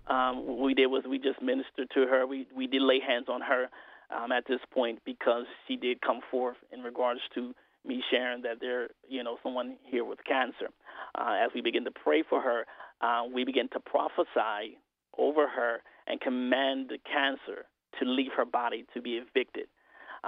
[0.07, 2.27] Um, what we did was we just ministered to her.
[2.27, 3.69] We we did lay hands on her
[4.15, 7.53] um, at this point because she did come forth in regards to
[7.85, 10.69] me sharing that there, you know, someone here with cancer.
[11.17, 12.65] Uh, as we begin to pray for her,
[13.01, 14.77] uh, we begin to prophesy
[15.17, 17.65] over her and command the cancer
[17.99, 19.67] to leave her body to be evicted.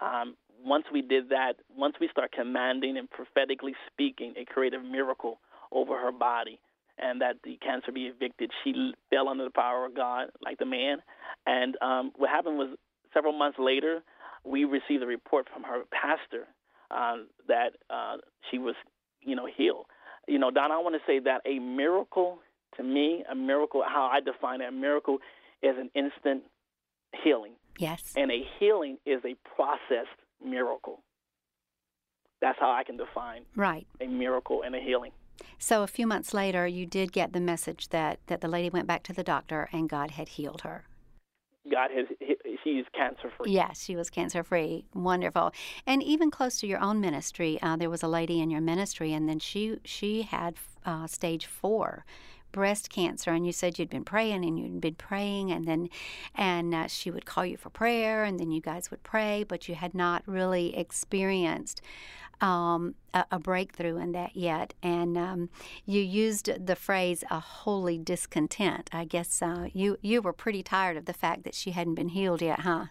[0.02, 5.40] Um, once we did that, once we start commanding and prophetically speaking a creative miracle
[5.72, 6.60] over her body,
[7.00, 8.52] and that the cancer be evicted.
[8.64, 10.98] She fell under the power of God, like the man.
[11.46, 12.70] And um, what happened was
[13.14, 14.02] several months later,
[14.44, 16.48] we received a report from her pastor
[16.92, 18.18] uh, that uh,
[18.50, 18.76] she was,
[19.22, 19.86] you know, healed.
[20.28, 22.40] You know, Don, I want to say that a miracle
[22.76, 25.18] to me, a miracle, how I define it, a miracle
[25.62, 26.44] is an instant
[27.24, 27.54] healing.
[27.78, 28.14] Yes.
[28.16, 31.04] And a healing is a processed miracle.
[32.42, 35.12] That's how I can define right a miracle and a healing.
[35.60, 38.88] So a few months later, you did get the message that, that the lady went
[38.88, 40.86] back to the doctor and God had healed her.
[41.72, 42.06] God has,
[42.64, 43.52] she's cancer free.
[43.52, 44.86] Yes, she was cancer free.
[44.94, 45.52] Wonderful.
[45.86, 49.14] And even close to your own ministry, uh, there was a lady in your ministry,
[49.14, 52.06] and then she she had uh, stage four
[52.52, 55.90] breast cancer and you said you'd been praying and you'd been praying and then
[56.34, 59.68] and uh, she would call you for prayer and then you guys would pray but
[59.68, 61.82] you had not really experienced
[62.42, 64.74] um, a, a, breakthrough in that yet.
[64.84, 65.50] And um,
[65.86, 70.98] you used the phrase "a holy discontent." I guess uh, you you were pretty tired
[70.98, 72.86] of the fact that she hadn't been healed yet, huh?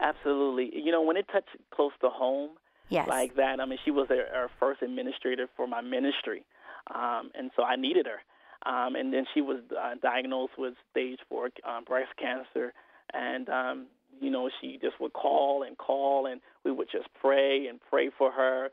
[0.00, 0.70] Absolutely.
[0.74, 2.50] You know, when it touched close to home,
[2.88, 3.08] yes.
[3.08, 3.60] like that.
[3.60, 6.44] I mean, she was our, first administrator for my ministry,
[6.94, 8.20] um, and so I needed her.
[8.70, 12.72] Um, and then she was uh, diagnosed with stage four um, breast cancer,
[13.12, 13.86] and um,
[14.20, 18.10] you know, she just would call and call, and we would just pray and pray
[18.16, 18.68] for her.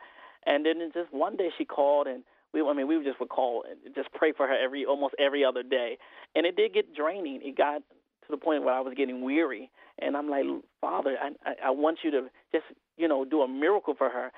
[0.46, 3.64] And then just one day she called, and we, I mean, we just would call
[3.70, 5.98] and just pray for her every, almost every other day.
[6.36, 7.42] And it did get draining.
[7.42, 10.46] It got to the point where I was getting weary, and I'm like,
[10.82, 12.66] Father, I, I, I want you to just,
[12.98, 14.32] you know, do a miracle for her.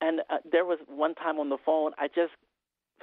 [0.00, 2.32] And uh, there was one time on the phone, I just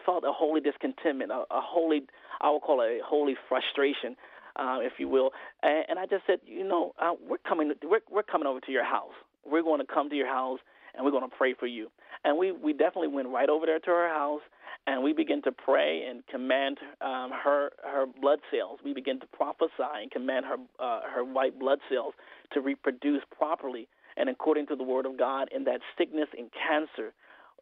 [0.05, 2.01] felt a holy discontentment, a, a holy,
[2.41, 4.15] I would call it a holy frustration
[4.55, 5.31] uh, if you will.
[5.63, 8.71] And, and I just said, you know, uh, we're coming, we're, we're coming over to
[8.71, 9.13] your house.
[9.45, 10.59] We're going to come to your house
[10.95, 11.89] and we're going to pray for you.
[12.23, 14.41] And we, we definitely went right over there to her house
[14.87, 18.79] and we began to pray and command um, her her blood cells.
[18.83, 19.71] We began to prophesy
[20.01, 22.13] and command her uh, her white blood cells
[22.53, 25.49] to reproduce properly and according to the word of God.
[25.53, 27.13] And that sickness and cancer,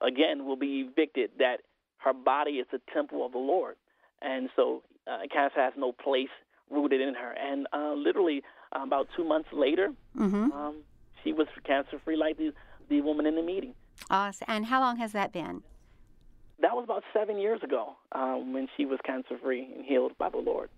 [0.01, 1.31] again, will be evicted.
[1.39, 1.57] That
[1.99, 3.75] her body is the temple of the Lord,
[4.21, 6.29] and so uh, cancer has no place
[6.69, 7.31] rooted in her.
[7.33, 8.41] And uh, literally
[8.75, 10.51] uh, about two months later, mm-hmm.
[10.51, 10.77] um,
[11.23, 12.53] she was cancer free, like the
[12.89, 13.73] the woman in the meeting.
[14.09, 14.45] Awesome.
[14.47, 15.63] And how long has that been?
[16.59, 20.29] That was about seven years ago um, when she was cancer free and healed by
[20.29, 20.69] the Lord.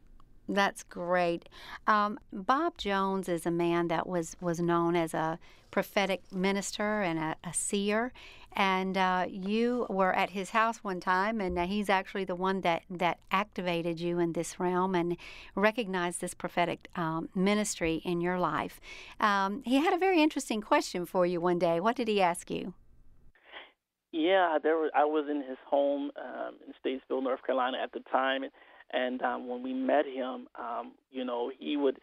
[0.49, 1.47] That's great.
[1.85, 5.37] Um, Bob Jones is a man that was, was known as a
[5.69, 8.11] prophetic minister and a, a seer.
[8.53, 12.61] And uh, you were at his house one time, and uh, he's actually the one
[12.61, 15.17] that, that activated you in this realm and
[15.53, 18.81] recognized this prophetic um, ministry in your life.
[19.19, 21.79] Um, he had a very interesting question for you one day.
[21.79, 22.73] What did he ask you?
[24.11, 27.99] Yeah, there was, I was in his home um, in Statesville, North Carolina at the
[28.11, 28.51] time, and
[28.91, 31.99] and um, when we met him, um, you know, he would,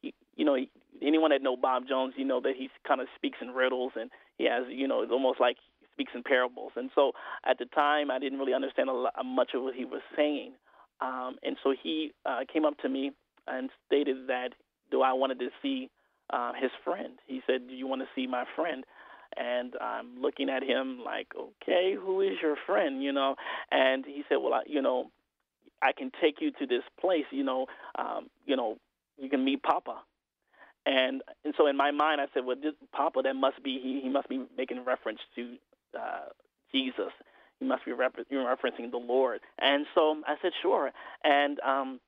[0.00, 0.70] he, you know, he,
[1.02, 4.10] anyone that know Bob Jones, you know that he kind of speaks in riddles, and
[4.38, 6.72] he has, you know, it's almost like he speaks in parables.
[6.76, 7.12] And so
[7.44, 10.52] at the time, I didn't really understand a lot, much of what he was saying.
[11.00, 13.12] Um, and so he uh, came up to me
[13.46, 14.50] and stated that
[14.90, 15.88] do I wanted to see
[16.32, 17.18] uh, his friend.
[17.26, 18.84] He said, "Do you want to see my friend?"
[19.36, 23.36] And I'm looking at him like, "Okay, who is your friend?" You know.
[23.70, 25.10] And he said, "Well, I, you know,
[25.82, 27.26] I can take you to this place.
[27.30, 27.66] You know,
[27.98, 28.78] um, you know,
[29.18, 29.98] you can meet Papa."
[30.86, 34.00] And and so in my mind, I said, "Well, this Papa, that must be he.
[34.02, 35.56] He must be making reference to
[35.98, 36.26] uh,
[36.72, 37.12] Jesus.
[37.60, 40.92] He must be rep- referencing the Lord." And so I said, "Sure."
[41.24, 42.00] And um,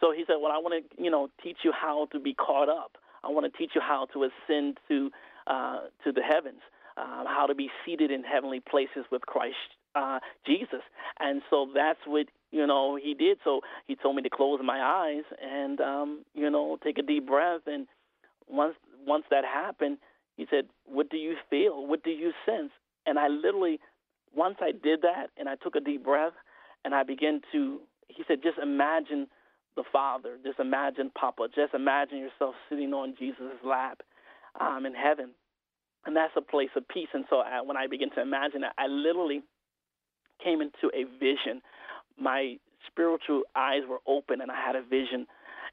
[0.00, 2.68] So he said, "Well, I want to, you know, teach you how to be caught
[2.70, 2.98] up.
[3.24, 5.10] I want to teach you how to ascend to
[5.46, 6.60] uh, to the heavens,
[6.96, 9.56] uh, how to be seated in heavenly places with Christ
[9.94, 10.82] uh, Jesus."
[11.18, 13.38] And so that's what you know he did.
[13.44, 17.26] So he told me to close my eyes and um, you know take a deep
[17.26, 17.62] breath.
[17.66, 17.86] And
[18.48, 18.74] once
[19.06, 19.98] once that happened,
[20.36, 21.86] he said, "What do you feel?
[21.86, 22.70] What do you sense?"
[23.06, 23.80] And I literally,
[24.34, 26.34] once I did that, and I took a deep breath,
[26.84, 27.80] and I began to.
[28.08, 29.28] He said, "Just imagine."
[29.76, 30.36] the Father.
[30.44, 31.48] Just imagine Papa.
[31.54, 34.02] Just imagine yourself sitting on Jesus' lap
[34.60, 35.30] um, in heaven.
[36.06, 37.08] And that's a place of peace.
[37.12, 39.42] And so I, when I began to imagine it, I literally
[40.42, 41.62] came into a vision.
[42.18, 45.26] My spiritual eyes were open and I had a vision.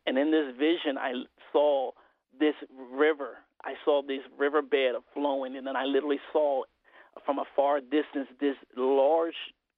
[0.06, 1.14] And in this vision, I
[1.52, 1.92] saw
[2.40, 2.56] this
[2.92, 3.38] river.
[3.64, 5.56] I saw this riverbed flowing.
[5.58, 6.64] And then I literally saw
[7.26, 9.36] from a far distance this large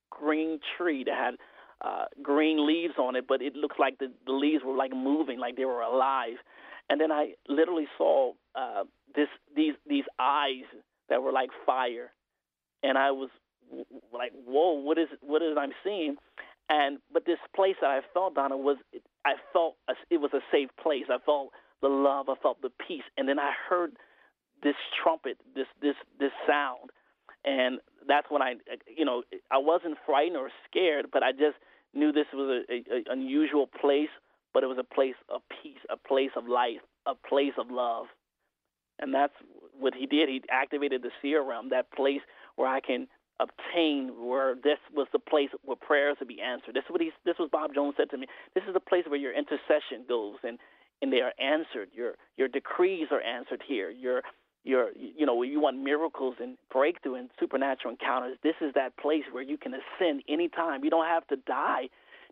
[0.10, 1.36] green tree that had
[1.82, 5.40] uh, green leaves on it, but it looked like the, the leaves were like moving,
[5.40, 6.36] like they were alive.
[6.90, 8.84] And then I literally saw uh,
[9.16, 10.66] this these these eyes
[11.10, 12.12] that were like fire,
[12.84, 13.30] and I was
[14.14, 16.18] like, "Whoa, what is what is I'm seeing?"
[16.70, 18.78] And but this place that I felt, Donna, was
[19.26, 21.06] I felt a, it was a safe place.
[21.10, 21.50] I felt
[21.82, 23.94] the love, I felt the peace, and then I heard
[24.62, 26.92] this trumpet, this this this sound,
[27.46, 28.56] and that's when I,
[28.96, 31.58] you know, I wasn't frightened or scared, but I just
[31.94, 34.10] knew this was a, a, a unusual place,
[34.54, 38.08] but it was a place of peace, a place of life, a place of love.
[39.00, 39.34] And that's
[39.80, 40.28] what he did.
[40.28, 42.22] He activated the seer realm, that place
[42.56, 43.08] where I can
[43.40, 46.76] obtain, where this was the place where prayers would be answered.
[46.76, 48.28] This is what he, this was Bob Jones said to me.
[48.56, 50.60] This is the place where your intercession goes, and
[51.02, 51.90] and they are answered.
[51.94, 53.90] Your your decrees are answered here.
[53.90, 54.22] Your
[54.64, 59.24] your you know you want miracles and breakthrough and supernatural encounters this is that place
[59.32, 61.88] where you can ascend anytime you don't have to die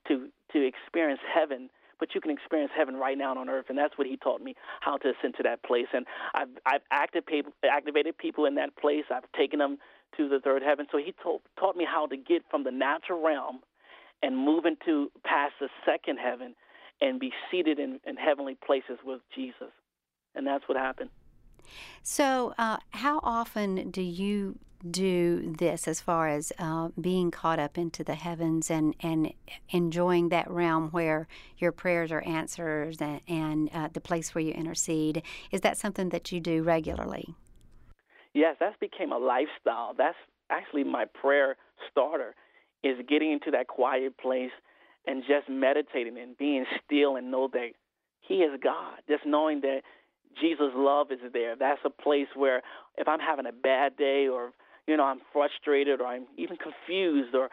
[0.08, 3.98] to to experience heaven but you can experience heaven right now on earth and that's
[3.98, 6.06] what he taught me how to ascend to that place and
[6.36, 9.78] i've i've activated activated people in that place i've taken them
[10.16, 13.24] to the third heaven so he taught taught me how to get from the natural
[13.24, 13.60] realm
[14.24, 16.56] and move into past the second heaven
[17.00, 19.72] and be seated in, in heavenly places with jesus
[20.36, 21.10] and that's what happened
[22.04, 27.78] so, uh, how often do you do this as far as uh, being caught up
[27.78, 29.34] into the heavens and, and
[29.70, 31.28] enjoying that realm where
[31.58, 35.24] your prayers are answered and, and uh, the place where you intercede?
[35.52, 37.36] Is that something that you do regularly?
[38.38, 39.96] Yes, that's became a lifestyle.
[39.98, 40.16] That's
[40.52, 41.56] actually my prayer
[41.90, 42.36] starter
[42.84, 44.52] is getting into that quiet place
[45.08, 47.70] and just meditating and being still and know that
[48.22, 49.00] he is God.
[49.10, 49.82] Just knowing that
[50.40, 51.56] Jesus' love is there.
[51.56, 52.62] That's a place where
[52.96, 54.52] if I'm having a bad day or
[54.86, 57.50] you know I'm frustrated or I'm even confused or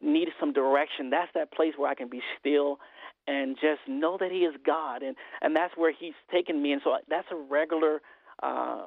[0.00, 2.78] need some direction, that's that place where I can be still
[3.26, 6.70] and just know that He is God, and and that's where He's taken me.
[6.70, 8.00] And so that's a regular,
[8.40, 8.84] uh,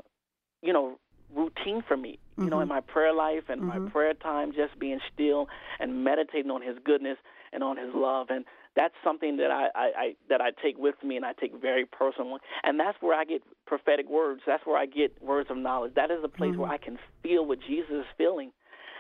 [0.61, 0.97] you know,
[1.35, 2.19] routine for me.
[2.37, 2.49] You mm-hmm.
[2.49, 2.75] know, in mm-hmm.
[2.75, 3.85] my prayer life and mm-hmm.
[3.85, 5.47] my prayer time, just being still
[5.79, 7.17] and meditating on His goodness
[7.53, 8.27] and on His love.
[8.29, 11.59] And that's something that I, I, I that I take with me and I take
[11.61, 12.39] very personally.
[12.63, 14.41] And that's where I get prophetic words.
[14.45, 15.93] That's where I get words of knowledge.
[15.95, 16.61] That is a place mm-hmm.
[16.61, 18.51] where I can feel what Jesus is feeling,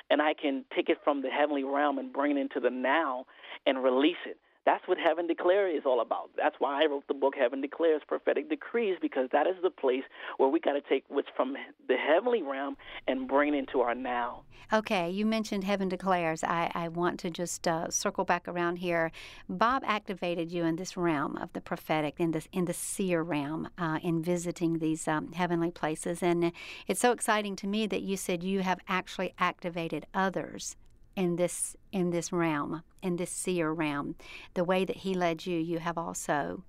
[0.09, 3.25] and I can take it from the heavenly realm and bring it into the now
[3.65, 4.37] and release it.
[4.65, 6.29] That's what Heaven Declares is all about.
[6.37, 10.03] That's why I wrote the book Heaven Declares Prophetic Decrees because that is the place
[10.37, 11.55] where we got to take what's from
[11.87, 14.43] the heavenly realm and bring it into our now.
[14.71, 16.43] Okay, you mentioned Heaven Declares.
[16.43, 19.11] I, I want to just uh, circle back around here.
[19.49, 23.67] Bob activated you in this realm of the prophetic, in this in the seer realm,
[23.77, 26.53] uh, in visiting these um, heavenly places, and
[26.87, 30.77] it's so exciting to me that you said you have actually activated others
[31.15, 34.15] in this in this realm, in this seer realm.
[34.53, 36.63] The way that He led you, you have also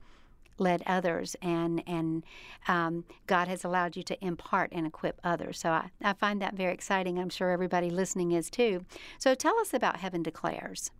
[0.58, 2.24] led others, and and
[2.68, 5.58] um, God has allowed you to impart and equip others.
[5.58, 7.18] So I, I find that very exciting.
[7.18, 8.84] I'm sure everybody listening is too.
[9.18, 10.90] So tell us about Heaven Declares.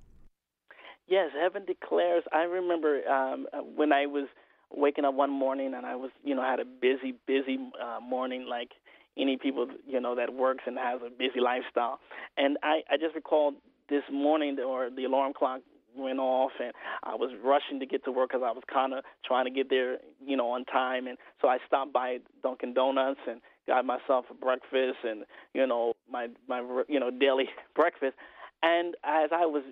[1.08, 2.24] Yes, Heaven Declares.
[2.32, 4.28] I remember um, when I was
[4.70, 8.46] waking up one morning and I was, you know, had a busy, busy uh, morning,
[8.48, 8.70] like
[9.18, 12.00] any people you know that works and has a busy lifestyle.
[12.36, 13.54] And I I just recalled
[13.88, 15.60] this morning or the alarm clock
[15.94, 19.04] went off and I was rushing to get to work because I was kind of
[19.24, 21.06] trying to get there, you know, on time.
[21.06, 25.94] And so I stopped by Dunkin' Donuts and got myself a breakfast and you know
[26.10, 28.14] my my you know daily breakfast.
[28.62, 29.62] And as I was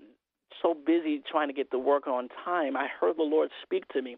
[0.62, 4.02] so busy trying to get to work on time, I heard the Lord speak to
[4.02, 4.16] me.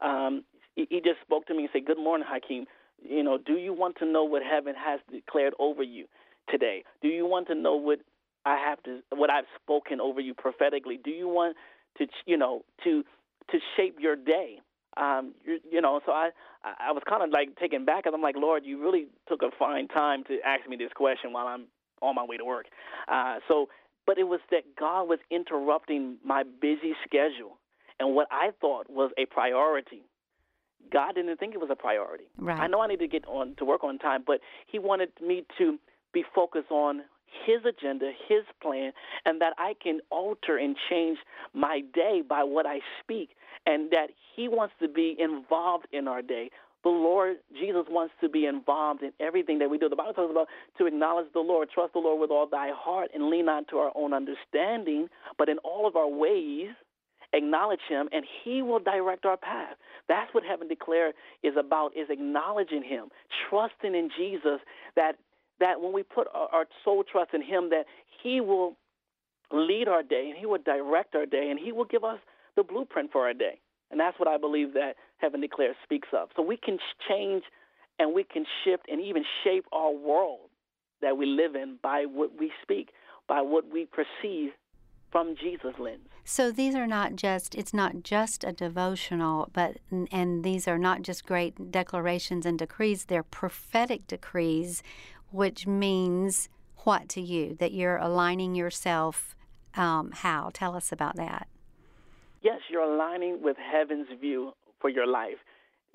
[0.00, 0.44] Um,
[0.74, 2.66] he, he just spoke to me and said, "Good morning, Hakeem.
[3.02, 6.06] You know, do you want to know what heaven has declared over you
[6.48, 6.84] today?
[7.02, 8.00] Do you want to know what
[8.44, 10.98] I have to what I've spoken over you prophetically?
[11.02, 11.56] Do you want
[11.98, 13.04] to you know to
[13.50, 14.60] to shape your day.
[14.96, 16.30] Um, you, you know, so I
[16.64, 19.50] I was kind of like taken back, and I'm like, Lord, you really took a
[19.58, 21.66] fine time to ask me this question while I'm
[22.02, 22.66] on my way to work.
[23.08, 23.68] Uh, so,
[24.06, 27.58] but it was that God was interrupting my busy schedule,
[28.00, 30.02] and what I thought was a priority.
[30.92, 32.24] God didn't think it was a priority.
[32.38, 32.60] Right.
[32.60, 35.44] I know I need to get on to work on time, but He wanted me
[35.58, 35.78] to
[36.12, 37.02] be focused on
[37.44, 38.92] his agenda, his plan,
[39.24, 41.18] and that I can alter and change
[41.52, 43.30] my day by what I speak,
[43.66, 46.50] and that he wants to be involved in our day.
[46.84, 49.88] The Lord, Jesus wants to be involved in everything that we do.
[49.88, 50.46] The Bible talks about
[50.78, 53.78] to acknowledge the Lord, trust the Lord with all thy heart, and lean not to
[53.78, 56.68] our own understanding, but in all of our ways,
[57.32, 59.76] acknowledge him and he will direct our path
[60.08, 61.12] that's what heaven declare
[61.42, 63.08] is about is acknowledging him
[63.48, 64.60] trusting in jesus
[64.94, 65.16] that
[65.60, 67.84] that when we put our, our sole trust in Him, that
[68.22, 68.76] He will
[69.52, 72.18] lead our day and He will direct our day and He will give us
[72.56, 73.60] the blueprint for our day.
[73.90, 76.28] And that's what I believe that Heaven Declares speaks of.
[76.36, 77.44] So we can change
[77.98, 80.50] and we can shift and even shape our world
[81.00, 82.90] that we live in by what we speak,
[83.28, 84.50] by what we perceive
[85.16, 86.00] from Jesus' lens.
[86.24, 89.78] So these are not just it's not just a devotional, but
[90.12, 94.82] and these are not just great declarations and decrees, they're prophetic decrees
[95.30, 96.50] which means
[96.84, 97.56] what to you?
[97.58, 99.34] That you're aligning yourself.
[99.74, 100.50] Um, how?
[100.52, 101.48] Tell us about that.
[102.42, 105.38] Yes, you're aligning with heaven's view for your life.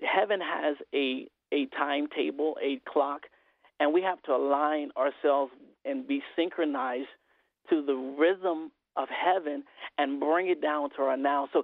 [0.02, 3.22] Heaven has a a timetable, a clock,
[3.80, 5.52] and we have to align ourselves
[5.86, 7.14] and be synchronized
[7.70, 9.64] to the rhythm of heaven
[9.98, 11.48] and bring it down to our now.
[11.54, 11.64] So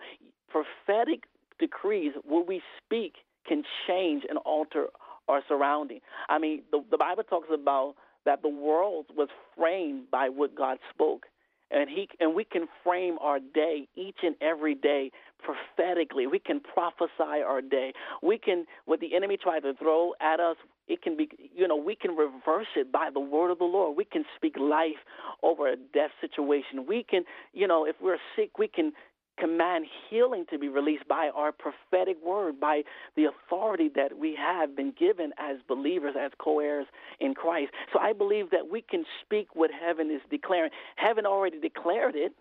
[0.50, 1.24] prophetic
[1.60, 3.14] decrees, what we speak,
[3.48, 4.88] can change and alter
[5.28, 6.00] our surrounding.
[6.30, 10.78] I mean, the, the Bible talks about that the world was framed by what God
[10.94, 11.26] spoke.
[11.70, 15.12] And he and we can frame our day each and every day
[15.44, 16.26] prophetically.
[16.26, 17.92] We can prophesy our day.
[18.24, 20.56] We can what the enemy tried to throw at us,
[20.88, 23.98] it can be you know, we can reverse it by the word of the Lord.
[23.98, 25.02] We can speak life
[25.44, 26.86] over a death situation.
[26.88, 27.24] We can,
[27.54, 28.94] you know, if we're sick, we can
[29.40, 32.82] command healing to be released by our prophetic word, by
[33.16, 36.88] the authority that we have been given as believers, as co heirs
[37.20, 37.72] in Christ.
[37.94, 40.72] So I believe that we can speak what heaven is declaring.
[40.96, 42.34] Heaven already declared it,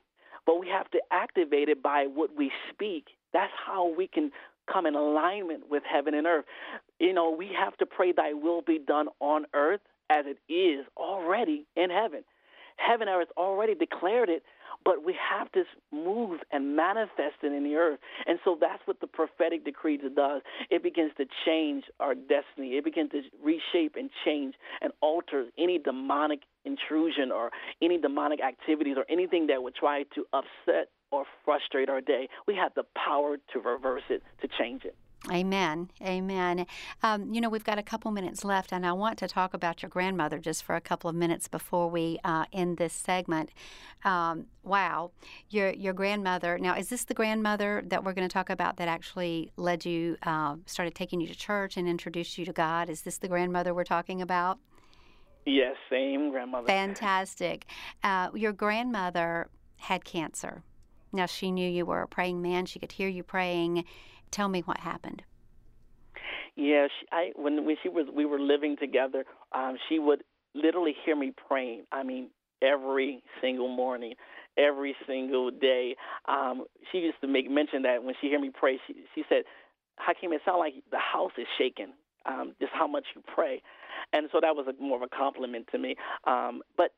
[0.46, 3.08] but we have to activate it by what we speak.
[3.32, 4.30] That's how we can
[4.72, 6.44] come in alignment with heaven and earth.
[6.98, 10.86] You know, we have to pray, Thy will be done on earth as it is
[10.96, 12.24] already in heaven.
[12.76, 14.42] Heaven has already declared it,
[14.84, 17.98] but we have to move and manifest it in the earth.
[18.26, 20.42] And so that's what the prophetic decree does.
[20.70, 22.76] It begins to change our destiny.
[22.76, 28.96] It begins to reshape and change and alter any demonic intrusion or any demonic activities
[28.98, 32.28] or anything that would try to upset or frustrate our day.
[32.46, 34.96] We have the power to reverse it, to change it.
[35.30, 35.90] Amen.
[36.02, 36.66] Amen.
[37.02, 39.82] Um, you know, we've got a couple minutes left, and I want to talk about
[39.82, 43.50] your grandmother just for a couple of minutes before we uh, end this segment.
[44.04, 45.10] Um, wow,
[45.50, 46.58] your your grandmother.
[46.58, 50.16] Now, is this the grandmother that we're going to talk about that actually led you,
[50.22, 52.88] uh, started taking you to church and introduced you to God?
[52.88, 54.58] Is this the grandmother we're talking about?
[55.44, 56.66] Yes, same grandmother.
[56.66, 57.66] Fantastic.
[58.02, 60.62] Uh, your grandmother had cancer.
[61.12, 62.66] Now, she knew you were a praying man.
[62.66, 63.84] She could hear you praying
[64.30, 65.22] Tell me what happened.
[66.56, 70.24] Yeah, I when when she was we were living together, um, she would
[70.54, 71.84] literally hear me praying.
[71.92, 72.30] I mean,
[72.62, 74.14] every single morning,
[74.56, 75.96] every single day.
[76.26, 79.42] Um, she used to make mention that when she hear me pray, she she said,
[79.98, 81.92] "Hakeem, it sounds like the house is shaking.
[82.24, 83.62] Um, just how much you pray."
[84.12, 85.96] And so that was a, more of a compliment to me.
[86.26, 86.92] Um, but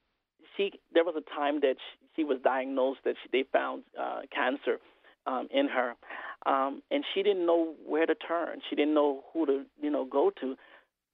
[0.56, 4.20] she, there was a time that she, she was diagnosed that she, they found uh,
[4.34, 4.78] cancer
[5.28, 5.94] um, in her,
[6.46, 8.60] um, and she didn't know where to turn.
[8.68, 10.56] She didn't know who to you know go to,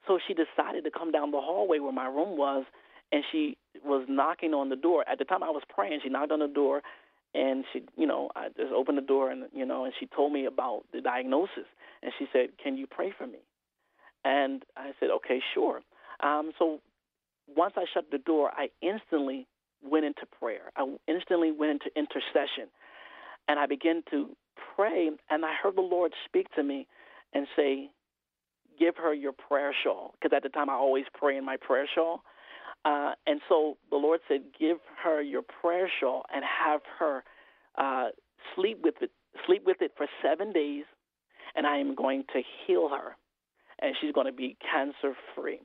[0.06, 2.64] so she decided to come down the hallway where my room was,
[3.12, 5.04] and she was knocking on the door.
[5.08, 6.82] At the time I was praying, she knocked on the door,
[7.34, 10.32] and she you know I just opened the door and you know and she told
[10.32, 11.68] me about the diagnosis,
[12.02, 13.40] and she said, "Can you pray for me?"
[14.24, 15.80] And I said, "Okay, sure."
[16.22, 16.80] Um, so
[17.54, 19.46] once I shut the door, I instantly
[19.82, 20.72] went into prayer.
[20.76, 22.70] I instantly went into intercession.
[23.48, 24.36] And I began to
[24.76, 26.86] pray, and I heard the Lord speak to me
[27.32, 27.90] and say,
[28.78, 30.14] Give her your prayer shawl.
[30.14, 32.22] Because at the time I always pray in my prayer shawl.
[32.84, 37.22] Uh, and so the Lord said, Give her your prayer shawl and have her
[37.76, 38.08] uh,
[38.54, 39.10] sleep with it.
[39.46, 40.84] Sleep with it for seven days,
[41.56, 43.16] and I am going to heal her,
[43.82, 45.60] and she's going to be cancer free.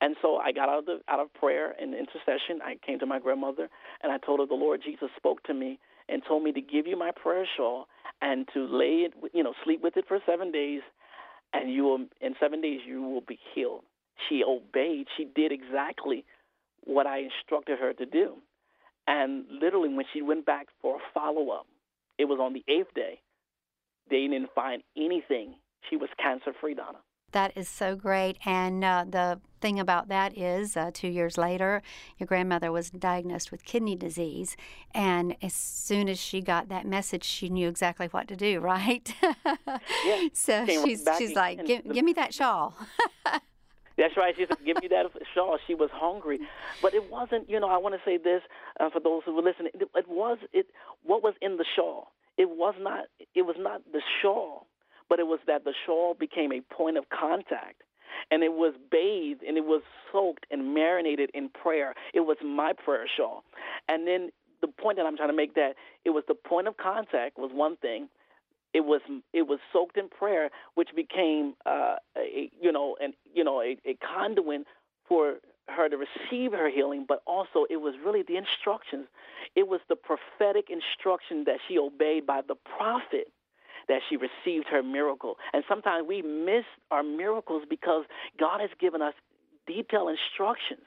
[0.00, 2.60] And so I got out of the, out of prayer and intercession.
[2.64, 3.68] I came to my grandmother
[4.02, 5.78] and I told her the Lord Jesus spoke to me
[6.08, 7.86] and told me to give you my prayer shawl
[8.20, 10.80] and to lay it, you know, sleep with it for seven days,
[11.52, 13.82] and you will, in seven days, you will be healed.
[14.28, 15.06] She obeyed.
[15.16, 16.24] She did exactly
[16.84, 18.36] what I instructed her to do.
[19.06, 21.66] And literally, when she went back for a follow up,
[22.18, 23.20] it was on the eighth day.
[24.10, 25.54] They didn't find anything.
[25.90, 26.98] She was cancer free, Donna.
[27.32, 28.38] That is so great.
[28.46, 31.80] And uh, the thing about that is, uh, two years later,
[32.18, 34.58] your grandmother was diagnosed with kidney disease.
[34.94, 39.10] And as soon as she got that message, she knew exactly what to do, right?
[40.04, 40.28] yeah.
[40.34, 42.74] so she's, she's like, give, give me that shawl.
[43.96, 44.34] That's right.
[44.36, 46.40] She said, "Give me that shawl." She was hungry,
[46.82, 47.48] but it wasn't.
[47.48, 48.42] You know, I want to say this
[48.80, 49.70] uh, for those who were listening.
[49.72, 50.66] It, it was it.
[51.04, 52.08] What was in the shawl?
[52.36, 53.04] It was not.
[53.36, 54.66] It was not the shawl,
[55.08, 57.82] but it was that the shawl became a point of contact,
[58.30, 61.94] and it was bathed and it was soaked and marinated in prayer.
[62.12, 63.44] It was my prayer shawl,
[63.88, 66.76] and then the point that I'm trying to make that it was the point of
[66.76, 68.08] contact was one thing
[68.74, 69.00] it was
[69.32, 73.78] it was soaked in prayer, which became uh, a, you know and you know a,
[73.86, 74.66] a conduit
[75.08, 75.36] for
[75.68, 79.06] her to receive her healing, but also it was really the instructions.
[79.54, 83.28] It was the prophetic instruction that she obeyed by the prophet
[83.88, 85.36] that she received her miracle.
[85.52, 88.04] And sometimes we miss our miracles because
[88.38, 89.14] God has given us
[89.66, 90.86] detailed instructions.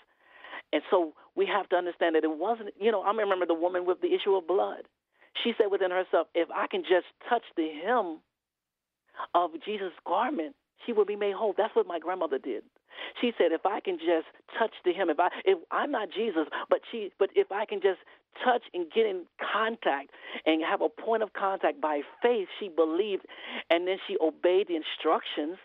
[0.74, 3.86] And so we have to understand that it wasn't, you know, I remember the woman
[3.86, 4.84] with the issue of blood.
[5.44, 8.20] She said within herself, if I can just touch the hem
[9.34, 11.54] of Jesus' garment, she will be made whole.
[11.58, 12.64] That's what my grandmother did.
[13.22, 14.28] She said, if I can just
[14.58, 17.80] touch the hem, if I if I'm not Jesus, but she but if I can
[17.82, 18.00] just
[18.44, 20.12] touch and get in contact
[20.46, 23.26] and have a point of contact by faith, she believed
[23.70, 25.58] and then she obeyed the instructions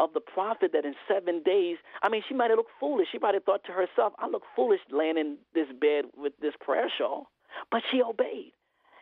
[0.00, 3.08] of the prophet that in seven days, I mean, she might have looked foolish.
[3.12, 6.54] She might have thought to herself, I look foolish laying in this bed with this
[6.60, 7.28] prayer shawl.
[7.70, 8.52] But she obeyed.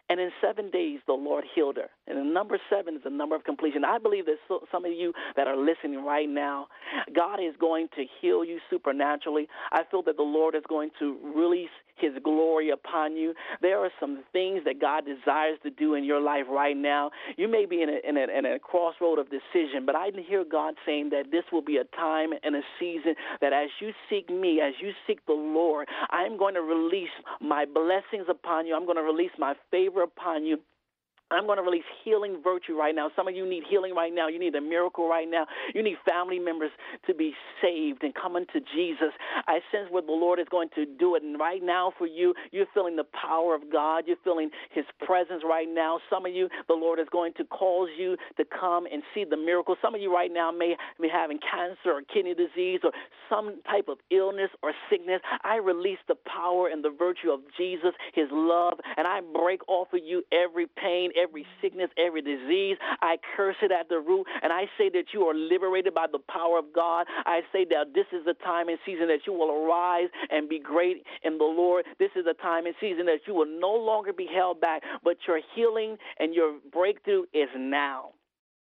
[0.08, 1.90] And in seven days, the Lord healed her.
[2.10, 3.84] And the number seven is the number of completion.
[3.84, 6.66] I believe that so, some of you that are listening right now,
[7.14, 9.48] God is going to heal you supernaturally.
[9.72, 13.34] I feel that the Lord is going to release his glory upon you.
[13.60, 17.10] There are some things that God desires to do in your life right now.
[17.36, 20.44] You may be in a, in a, in a crossroad of decision, but I hear
[20.50, 24.30] God saying that this will be a time and a season that as you seek
[24.30, 27.08] me, as you seek the Lord, I'm going to release
[27.40, 28.74] my blessings upon you.
[28.74, 30.58] I'm going to release my favor upon you.
[31.30, 33.10] I'm going to release healing virtue right now.
[33.16, 34.28] Some of you need healing right now.
[34.28, 35.46] You need a miracle right now.
[35.74, 36.70] You need family members
[37.06, 39.12] to be saved and come unto Jesus.
[39.46, 41.22] I sense where the Lord is going to do it.
[41.22, 44.04] And right now for you, you're feeling the power of God.
[44.06, 46.00] You're feeling His presence right now.
[46.10, 49.36] Some of you, the Lord is going to cause you to come and see the
[49.36, 49.76] miracle.
[49.82, 52.92] Some of you right now may be having cancer or kidney disease or
[53.28, 55.20] some type of illness or sickness.
[55.44, 59.88] I release the power and the virtue of Jesus, His love, and I break off
[59.92, 62.76] of you every pain, every sickness, every disease.
[63.00, 66.18] I curse it at the root, and I say that you are liberated by the
[66.18, 67.06] power of God.
[67.26, 70.58] I say that this is the time and season that you will arise and be
[70.58, 71.84] great in the Lord.
[71.98, 75.16] This is the time and season that you will no longer be held back, but
[75.26, 78.10] your healing and your breakthrough is now.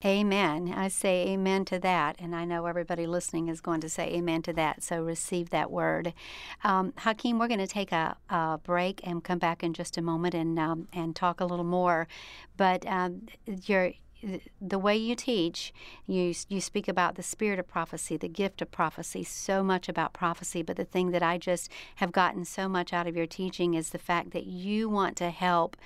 [0.03, 0.73] Amen.
[0.75, 2.17] I say amen to that.
[2.19, 4.83] And I know everybody listening is going to say amen to that.
[4.83, 6.13] So receive that word.
[6.63, 10.01] Um, Hakeem, we're going to take a, a, break and come back in just a
[10.01, 12.07] moment and, um, and talk a little more.
[12.57, 13.21] But um,
[13.63, 13.91] your
[14.59, 15.71] the way you teach,
[16.07, 20.13] you you speak about the spirit of prophecy, the gift of prophecy, so much about
[20.13, 20.63] prophecy.
[20.63, 23.89] But the thing that I just have gotten so much out of your teaching is
[23.89, 25.77] the fact that you want to help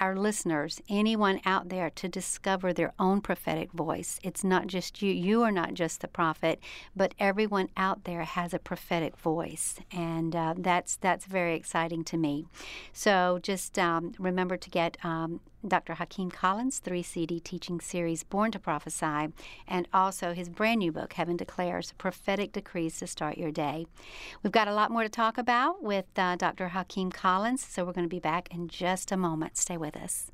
[0.00, 4.20] our listeners, anyone out there, to discover their own prophetic voice.
[4.22, 5.12] It's not just you.
[5.12, 6.60] You are not just the prophet,
[6.94, 12.16] but everyone out there has a prophetic voice, and uh, that's that's very exciting to
[12.16, 12.46] me.
[12.92, 15.94] So just um, remember to get um, Dr.
[15.94, 19.32] Hakeem Collins' three CD teaching series, Born to Prophesy,
[19.66, 23.86] and also his brand new book, Heaven Declares Prophetic Decrees to Start Your Day.
[24.42, 26.68] We've got a lot more to talk about with uh, Dr.
[26.68, 29.56] Hakeem Collins, so we're going to be back in just a moment.
[29.56, 30.30] Stay with us.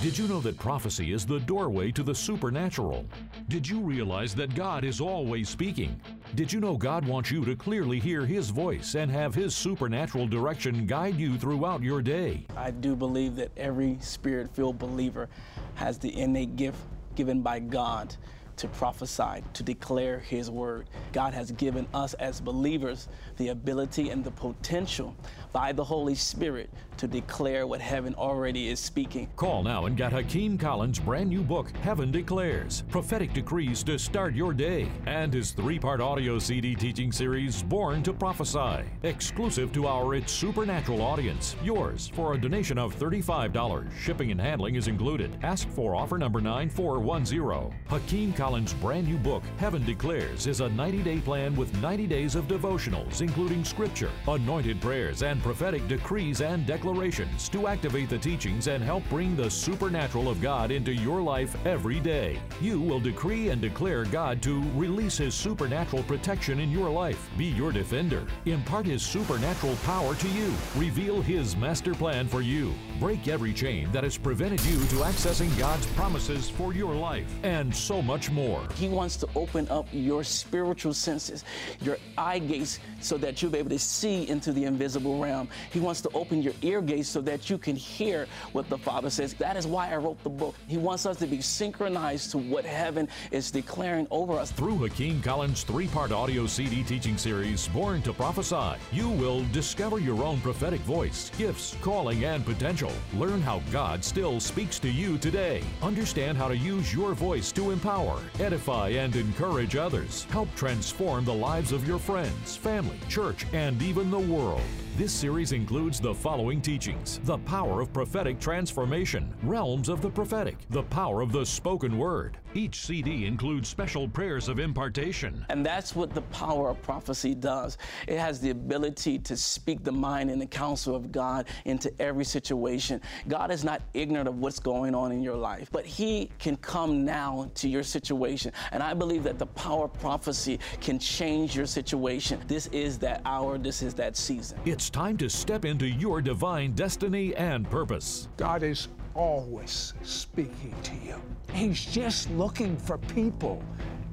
[0.00, 3.04] Did you know that prophecy is the doorway to the supernatural?
[3.48, 6.00] Did you realize that God is always speaking?
[6.36, 10.28] Did you know God wants you to clearly hear His voice and have His supernatural
[10.28, 12.46] direction guide you throughout your day?
[12.56, 15.28] I do believe that every spirit filled believer
[15.74, 16.78] has the innate gift
[17.16, 18.14] given by God
[18.58, 20.88] to prophesy, to declare His word.
[21.12, 25.16] God has given us as believers the ability and the potential
[25.52, 29.28] by the Holy Spirit to declare what heaven already is speaking.
[29.36, 34.34] Call now and get Hakeem Collins' brand new book, Heaven Declares Prophetic Decrees to Start
[34.34, 39.86] Your Day, and his three part audio CD teaching series, Born to Prophesy, exclusive to
[39.86, 41.56] our It's Supernatural audience.
[41.62, 43.90] Yours for a donation of $35.
[43.96, 45.38] Shipping and handling is included.
[45.42, 47.78] Ask for offer number 9410.
[47.88, 52.34] Hakeem Collins' brand new book, Heaven Declares, is a 90 day plan with 90 days
[52.34, 58.66] of devotionals, including scripture, anointed prayers, and prophetic decrees and declarations to activate the teachings
[58.66, 62.38] and help bring the supernatural of God into your life every day.
[62.60, 67.46] You will decree and declare God to release His supernatural protection in your life, be
[67.46, 73.26] your defender, impart His supernatural power to you, reveal His master plan for you, break
[73.26, 78.02] every chain that has prevented you to accessing God's promises for your life, and so
[78.02, 78.68] much more.
[78.74, 81.42] He wants to open up your spiritual senses,
[81.80, 85.27] your eye gates, so that you'll be able to see into the invisible realm.
[85.70, 89.10] He wants to open your ear gates so that you can hear what the Father
[89.10, 89.34] says.
[89.34, 90.54] That is why I wrote the book.
[90.66, 94.50] He wants us to be synchronized to what heaven is declaring over us.
[94.52, 99.98] Through Hakeem Collins' three part audio CD teaching series, Born to Prophesy, you will discover
[99.98, 102.92] your own prophetic voice, gifts, calling, and potential.
[103.14, 105.62] Learn how God still speaks to you today.
[105.82, 110.24] Understand how to use your voice to empower, edify, and encourage others.
[110.30, 114.62] Help transform the lives of your friends, family, church, and even the world.
[114.98, 117.20] This series includes the following teachings.
[117.22, 122.36] The power of prophetic transformation, realms of the prophetic, the power of the spoken word.
[122.54, 125.44] Each CD includes special prayers of impartation.
[125.50, 127.76] And that's what the power of prophecy does.
[128.06, 132.24] It has the ability to speak the mind and the counsel of God into every
[132.24, 133.00] situation.
[133.28, 137.04] God is not ignorant of what's going on in your life, but He can come
[137.04, 138.52] now to your situation.
[138.72, 142.40] And I believe that the power of prophecy can change your situation.
[142.48, 144.58] This is that hour, this is that season.
[144.64, 148.28] It's time to step into your divine destiny and purpose.
[148.36, 148.88] God is
[149.18, 151.20] always speaking to you.
[151.52, 153.62] He's just looking for people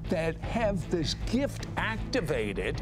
[0.09, 2.81] that have this gift activated,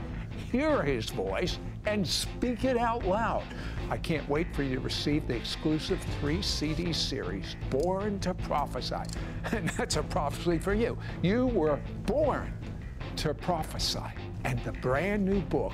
[0.51, 3.43] hear his voice, and speak it out loud.
[3.89, 8.95] I can't wait for you to receive the exclusive three CD series, Born to Prophesy.
[9.51, 10.97] And that's a prophecy for you.
[11.21, 12.53] You were born
[13.17, 13.99] to prophesy.
[14.45, 15.73] And the brand new book,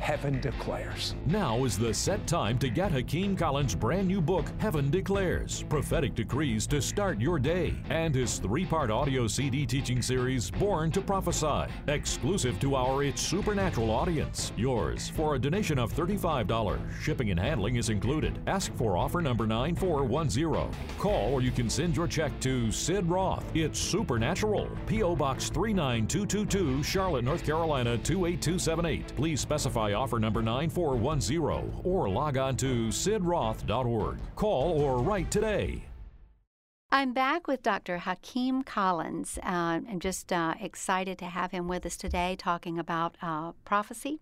[0.00, 1.14] Heaven Declares.
[1.26, 6.14] Now is the set time to get Hakeem Collins' brand new book, Heaven Declares Prophetic
[6.14, 11.02] Decrees to Start Your Day, and his three part audio CD teaching series, Born to
[11.02, 14.52] Prophesy, exclusive to our It's Supernatural audience.
[14.56, 16.80] Yours for a donation of $35.
[17.00, 18.38] Shipping and handling is included.
[18.46, 20.70] Ask for offer number 9410.
[20.98, 23.44] Call or you can send your check to Sid Roth.
[23.54, 24.68] It's Supernatural.
[24.86, 25.14] P.O.
[25.14, 29.14] Box 39222, Charlotte, North Carolina 28278.
[29.14, 34.18] Please specify offer number 9410 or log on to sidroth.org.
[34.36, 35.84] Call or write today.
[36.92, 37.98] I'm back with Dr.
[37.98, 39.38] Hakeem Collins.
[39.44, 44.18] Uh, I'm just uh, excited to have him with us today talking about uh, prophecy.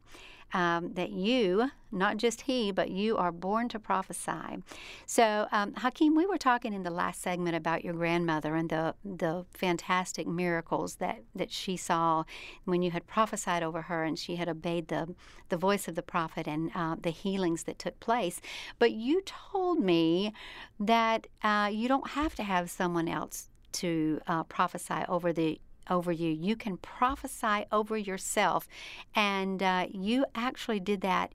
[0.54, 4.62] Um, that you, not just he, but you are born to prophesy.
[5.04, 8.94] So, um, Hakeem, we were talking in the last segment about your grandmother and the
[9.04, 12.24] the fantastic miracles that, that she saw
[12.64, 15.14] when you had prophesied over her and she had obeyed the
[15.50, 18.40] the voice of the prophet and uh, the healings that took place.
[18.78, 20.32] But you told me
[20.80, 25.60] that uh, you don't have to have someone else to uh, prophesy over the
[25.90, 26.30] over you.
[26.30, 28.68] You can prophesy over yourself.
[29.14, 31.32] And uh, you actually did that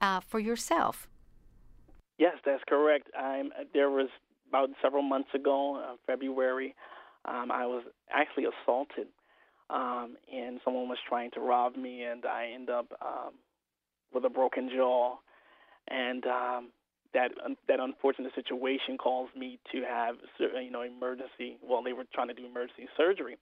[0.00, 1.08] uh, for yourself.
[2.18, 3.08] Yes, that's correct.
[3.18, 4.08] I'm, there was
[4.48, 6.74] about several months ago, uh, February,
[7.24, 9.06] um, I was actually assaulted,
[9.70, 13.34] um, and someone was trying to rob me, and I end up um,
[14.12, 15.16] with a broken jaw,
[15.88, 16.68] and um,
[17.14, 17.32] that
[17.68, 21.56] that unfortunate situation caused me to have you know emergency.
[21.62, 23.36] Well, they were trying to do emergency surgery,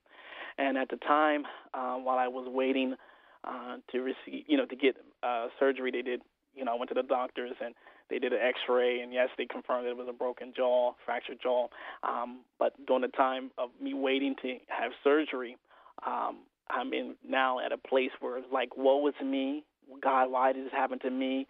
[0.57, 2.95] and at the time, uh, while I was waiting
[3.43, 6.21] uh, to receive, you know, to get uh, surgery, they did,
[6.55, 7.73] you know, I went to the doctors and
[8.09, 11.67] they did an X-ray, and yes, they confirmed it was a broken jaw, fractured jaw.
[12.03, 15.57] Um, but during the time of me waiting to have surgery,
[16.05, 19.63] um, I'm in now at a place where it's like, woe is me,
[20.01, 21.47] God, why did this happen to me?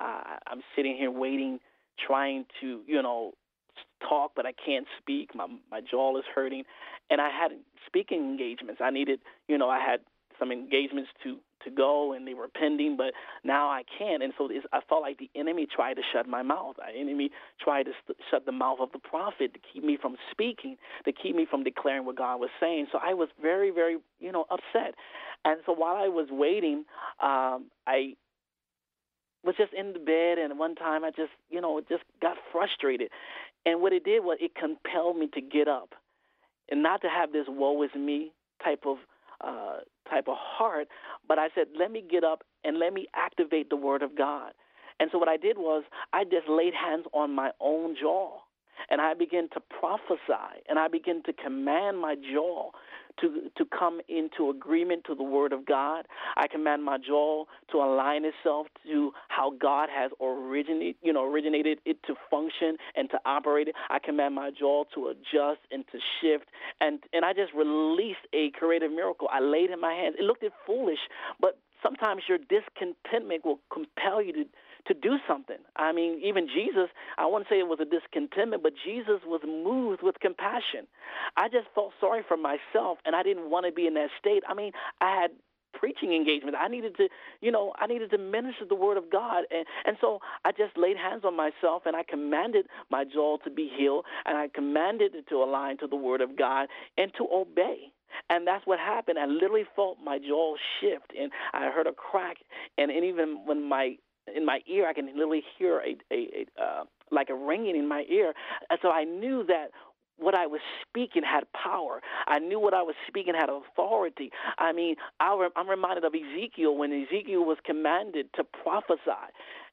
[0.00, 1.60] Uh, I'm sitting here waiting,
[2.06, 3.32] trying to, you know,
[4.08, 5.34] talk, but I can't speak.
[5.34, 6.64] My my jaw is hurting,
[7.10, 7.52] and I had
[7.86, 8.80] speaking engagements.
[8.84, 10.00] I needed, you know, I had
[10.38, 13.12] some engagements to to go, and they were pending, but
[13.44, 14.22] now I can't.
[14.22, 16.76] And so I felt like the enemy tried to shut my mouth.
[16.76, 17.30] The enemy
[17.60, 21.12] tried to st- shut the mouth of the prophet to keep me from speaking, to
[21.12, 22.86] keep me from declaring what God was saying.
[22.92, 24.94] So I was very, very, you know, upset.
[25.44, 26.84] And so while I was waiting,
[27.22, 28.14] um, I
[29.44, 33.10] was just in the bed, and one time I just, you know, just got frustrated.
[33.64, 35.94] And what it did was it compelled me to get up
[36.70, 38.32] and not to have this woe is me
[38.62, 38.98] type of
[39.40, 39.78] uh,
[40.10, 40.88] type of heart,
[41.28, 44.52] but I said, let me get up and let me activate the Word of God.
[44.98, 48.38] And so what I did was I just laid hands on my own jaw
[48.90, 52.70] and I begin to prophesy and I begin to command my jaw
[53.20, 56.06] to to come into agreement to the word of God.
[56.36, 61.80] I command my jaw to align itself to how God has originated, you know, originated
[61.84, 63.68] it to function and to operate.
[63.90, 66.48] I command my jaw to adjust and to shift,
[66.80, 69.28] and and I just released a creative miracle.
[69.32, 70.16] I laid in my hands.
[70.18, 71.00] It looked foolish,
[71.40, 74.44] but sometimes your discontentment will compel you to
[74.88, 75.58] to do something.
[75.76, 80.02] I mean, even Jesus, I wouldn't say it was a discontentment, but Jesus was moved
[80.02, 80.86] with compassion.
[81.36, 84.42] I just felt sorry for myself, and I didn't want to be in that state.
[84.48, 85.30] I mean, I had
[85.74, 86.56] preaching engagement.
[86.58, 87.08] I needed to,
[87.40, 89.44] you know, I needed to minister the word of God.
[89.50, 93.50] And, and so I just laid hands on myself and I commanded my jaw to
[93.50, 97.26] be healed and I commanded it to align to the word of God and to
[97.32, 97.92] obey.
[98.30, 99.18] And that's what happened.
[99.18, 102.38] I literally felt my jaw shift and I heard a crack
[102.76, 103.96] and, and even when my
[104.36, 104.86] in my ear.
[104.88, 108.34] I can literally hear a, a, a uh, like a ringing in my ear,
[108.70, 109.68] and so I knew that
[110.18, 112.00] what I was speaking had power.
[112.26, 114.30] I knew what I was speaking had authority.
[114.58, 119.26] I mean, I am reminded of Ezekiel when Ezekiel was commanded to prophesy.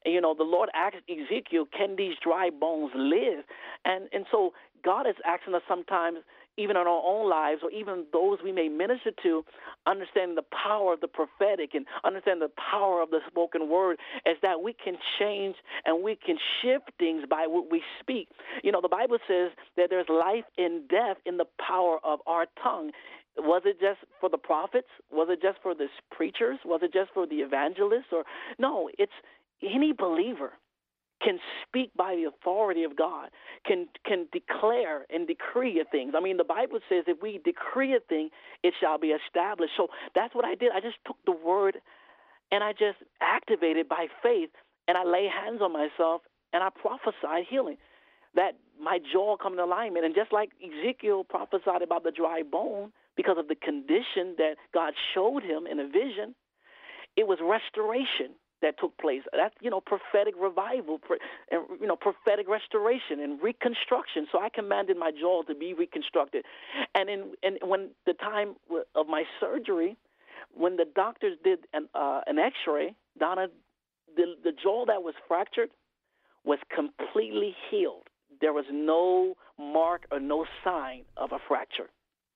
[0.06, 3.44] And, you know, the Lord asked Ezekiel, "Can these dry bones live?"
[3.86, 4.54] And and so
[4.84, 6.20] God is asking us sometimes
[6.58, 9.44] even in our own lives or even those we may minister to,
[9.86, 14.38] understanding the power of the prophetic and understanding the power of the spoken word is
[14.42, 18.30] that we can change and we can shift things by what we speak.
[18.64, 22.46] You know, the Bible says that there's life and death in the power of our
[22.62, 22.92] tongue.
[23.38, 24.88] Was it just for the prophets?
[25.12, 26.60] Was it just for the preachers?
[26.64, 28.12] Was it just for the evangelists?
[28.12, 28.24] Or
[28.58, 29.12] no, it's
[29.62, 30.54] any believer
[31.22, 33.30] can speak by the authority of God,
[33.66, 36.12] can can declare and decree a thing.
[36.16, 38.30] I mean, the Bible says if we decree a thing,
[38.64, 39.74] it shall be established.
[39.78, 40.72] So that's what I did.
[40.76, 41.78] I just took the word
[42.52, 44.52] and I just activated by faith
[44.88, 46.22] and I lay hands on myself
[46.54, 47.78] and I prophesied healing.
[48.36, 50.06] That my jaw come in alignment.
[50.06, 54.94] And just like Ezekiel prophesied about the dry bone because of the condition that God
[55.14, 56.36] showed him in a vision,
[57.16, 58.36] it was restoration
[58.66, 59.22] that took place.
[59.32, 61.00] That's you know prophetic revival,
[61.52, 64.26] and you know prophetic restoration and reconstruction.
[64.32, 66.44] So I commanded my jaw to be reconstructed,
[66.96, 68.56] and in and when the time
[68.96, 69.96] of my surgery,
[70.54, 73.48] when the doctors did an uh, an X-ray, Donna,
[74.16, 75.70] the the jaw that was fractured
[76.44, 78.08] was completely healed.
[78.42, 81.90] There was no mark or no sign of a fracture.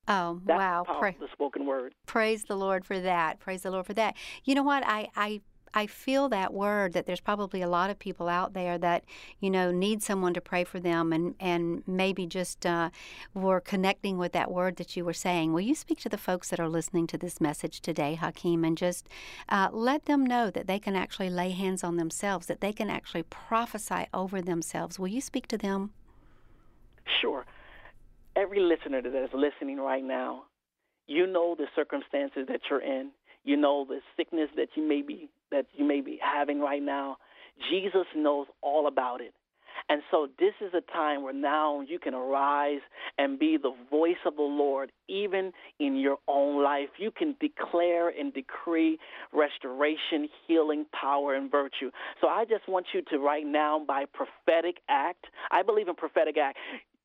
[0.07, 0.85] Oh, That's wow.
[0.99, 1.93] Pra- the spoken word.
[2.07, 3.39] Praise the Lord for that.
[3.39, 4.15] Praise the Lord for that.
[4.43, 4.83] You know what?
[4.85, 5.41] I, I
[5.73, 9.03] I feel that word that there's probably a lot of people out there that
[9.39, 12.89] you know need someone to pray for them and and maybe just uh,
[13.33, 15.53] were connecting with that word that you were saying.
[15.53, 18.77] Will you speak to the folks that are listening to this message today, Hakeem, and
[18.77, 19.07] just
[19.47, 22.89] uh, let them know that they can actually lay hands on themselves, that they can
[22.89, 24.99] actually prophesy over themselves.
[24.99, 25.91] Will you speak to them?
[27.21, 27.45] Sure.
[28.35, 30.43] Every listener that is listening right now,
[31.07, 33.11] you know the circumstances that you're in.
[33.43, 37.17] You know the sickness that you may be that you may be having right now,
[37.69, 39.33] Jesus knows all about it.
[39.87, 42.81] And so this is a time where now you can arise
[43.17, 46.89] and be the voice of the Lord even in your own life.
[46.97, 48.99] You can declare and decree
[49.33, 51.91] restoration, healing, power, and virtue.
[52.21, 56.37] So I just want you to right now by prophetic act, I believe in prophetic
[56.37, 56.57] act,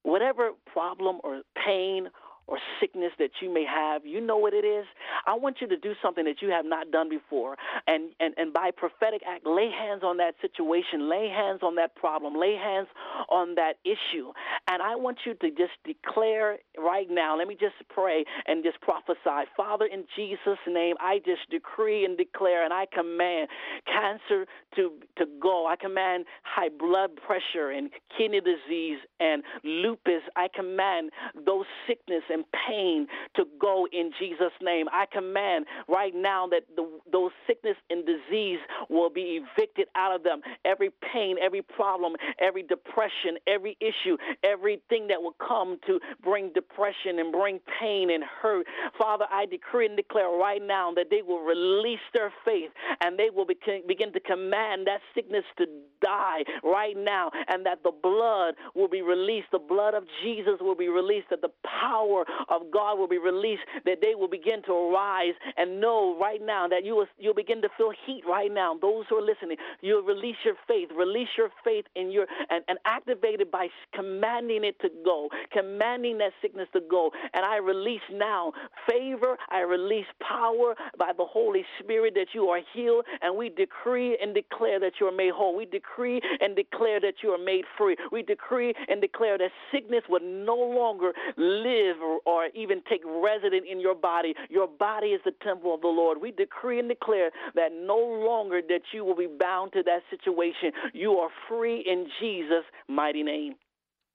[0.02, 2.08] whatever problem or pain
[2.46, 4.84] or sickness that you may have, you know what it is.
[5.26, 7.56] I want you to do something that you have not done before.
[7.86, 11.96] And, and, and by prophetic act, lay hands on that situation, lay hands on that
[11.96, 12.88] problem, lay hands
[13.30, 14.32] on that issue.
[14.68, 18.80] And I want you to just declare right now, let me just pray and just
[18.80, 19.48] prophesy.
[19.56, 23.48] Father, in Jesus' name, I just decree and declare and I command
[23.86, 25.66] cancer to, to go.
[25.66, 30.22] I command high blood pressure and kidney disease and lupus.
[30.36, 31.10] I command
[31.46, 33.06] those sickness and pain
[33.36, 34.86] to go in Jesus' name.
[34.92, 38.58] I command right now that the, those sickness and disease
[38.90, 40.40] will be evicted out of them.
[40.64, 47.18] Every pain, every problem, every depression, every issue, everything that will come to bring depression
[47.18, 48.66] and bring pain and hurt.
[48.98, 52.70] Father, I decree and declare right now that they will release their faith
[53.00, 55.66] and they will begin to command that sickness to
[56.02, 59.48] die right now and that the blood will be released.
[59.52, 63.62] The blood of Jesus will be released, that the power of God will be released,
[63.84, 67.62] that they will begin to arise and know right now that you will, you'll begin
[67.62, 68.76] to feel heat right now.
[68.80, 72.78] Those who are listening, you'll release your faith, release your faith in your and, and
[72.84, 77.10] activate it by commanding it to go, commanding that sickness to go.
[77.32, 78.52] And I release now
[78.88, 84.18] favor, I release power by the Holy Spirit that you are healed, and we decree
[84.20, 85.56] and declare that you are made whole.
[85.56, 87.96] We decree and declare that you are made free.
[88.12, 91.96] We decree and declare that sickness will no longer live
[92.26, 94.34] or, even take resident in your body.
[94.50, 96.20] Your body is the temple of the Lord.
[96.20, 100.72] We decree and declare that no longer that you will be bound to that situation.
[100.92, 103.54] You are free in Jesus' mighty name.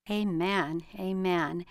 [0.10, 0.82] Amen.
[1.00, 1.66] Amen.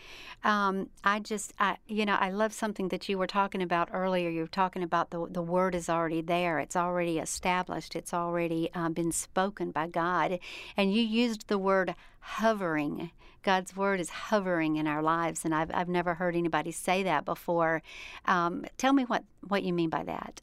[0.45, 4.31] Um, I just, I, you know, I love something that you were talking about earlier.
[4.31, 6.61] You were talking about the the word is already there.
[6.61, 7.97] It's already established.
[7.97, 10.39] It's already um, been spoken by God,
[10.77, 13.11] and you used the word hovering.
[13.43, 17.25] God's word is hovering in our lives, and I've I've never heard anybody say that
[17.25, 17.83] before.
[18.27, 20.43] Um, tell me what what you mean by that.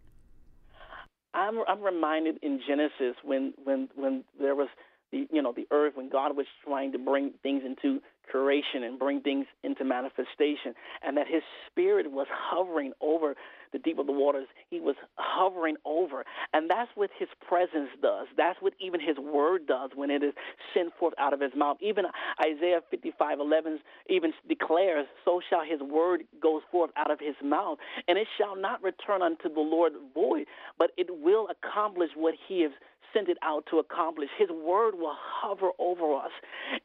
[1.34, 4.68] I'm I'm reminded in Genesis when when when there was
[5.16, 8.98] the you know the earth when God was trying to bring things into creation and
[8.98, 13.36] bring things into manifestation, and that His Spirit was hovering over
[13.72, 14.48] the deep of the waters.
[14.70, 18.28] He was hovering over, and that's what His presence does.
[18.36, 20.34] That's what even His Word does when it is
[20.74, 21.78] sent forth out of His mouth.
[21.82, 22.06] Even
[22.44, 28.18] Isaiah 55:11 even declares, "So shall His Word goes forth out of His mouth, and
[28.18, 30.48] it shall not return unto the Lord void,
[30.78, 32.72] but it will accomplish what He has."
[33.16, 34.30] Sent it out to accomplish.
[34.38, 36.32] His word will hover over us.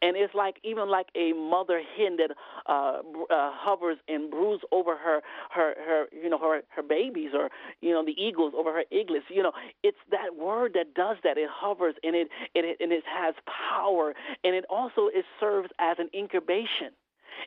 [0.00, 2.30] And it's like even like a mother hen that
[2.66, 5.20] uh, uh, hovers and broods over her,
[5.50, 7.50] her, her, you know, her, her babies or,
[7.80, 9.26] you know, the eagles over her eaglets.
[9.28, 9.52] You know,
[9.82, 11.36] it's that word that does that.
[11.38, 13.34] It hovers and it, it, and it has
[13.70, 14.14] power.
[14.44, 16.92] And it also it serves as an incubation.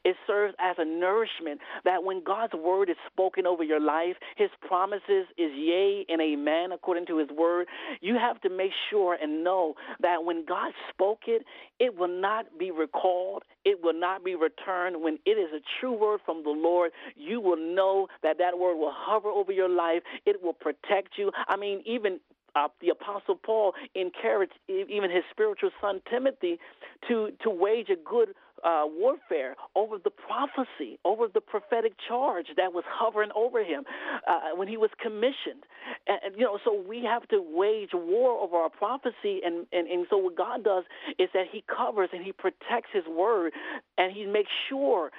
[0.03, 4.49] It serves as a nourishment that when God's word is spoken over your life, his
[4.67, 7.67] promises is yea and amen according to his word.
[8.01, 11.43] You have to make sure and know that when God spoke it,
[11.79, 13.43] it will not be recalled.
[13.65, 15.01] It will not be returned.
[15.01, 18.77] When it is a true word from the Lord, you will know that that word
[18.77, 20.03] will hover over your life.
[20.25, 21.31] It will protect you.
[21.47, 22.19] I mean, even
[22.55, 26.59] uh, the Apostle Paul encouraged even his spiritual son Timothy
[27.07, 28.29] to to wage a good
[28.63, 33.83] uh, warfare over the prophecy, over the prophetic charge that was hovering over him
[34.27, 35.63] uh, when he was commissioned.
[36.07, 40.07] And, you know, so we have to wage war over our prophecy, and, and and
[40.09, 40.83] so what God does
[41.19, 43.53] is that He covers and He protects His word,
[43.97, 45.11] and He makes sure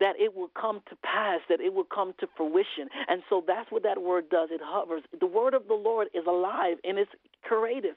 [0.00, 2.88] that it will come to pass, that it will come to fruition.
[3.08, 4.48] And so that's what that word does.
[4.50, 5.02] It hovers.
[5.18, 7.10] The word of the Lord is alive and it's
[7.42, 7.94] creative.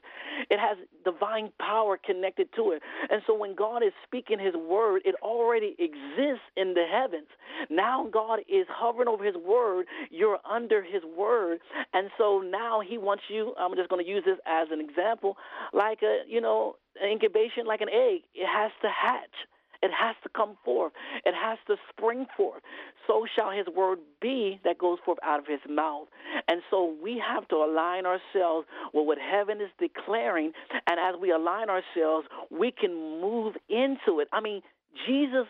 [0.50, 2.82] It has divine power connected to it.
[3.10, 7.28] And so when God is speaking his word, it already exists in the heavens.
[7.70, 9.86] Now God is hovering over his word.
[10.10, 11.58] You're under his word.
[11.92, 15.36] And so now he wants you, I'm just going to use this as an example,
[15.72, 18.22] like a, you know, incubation like an egg.
[18.34, 19.34] It has to hatch.
[19.82, 20.92] It has to come forth.
[21.24, 22.62] It has to spring forth.
[23.06, 26.08] So shall his word be that goes forth out of his mouth.
[26.48, 30.52] And so we have to align ourselves with what heaven is declaring.
[30.86, 34.28] And as we align ourselves, we can move into it.
[34.32, 34.62] I mean,
[35.06, 35.46] Jesus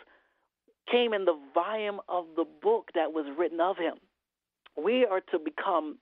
[0.91, 3.95] came in the volume of the book that was written of him.
[4.83, 5.99] We are to become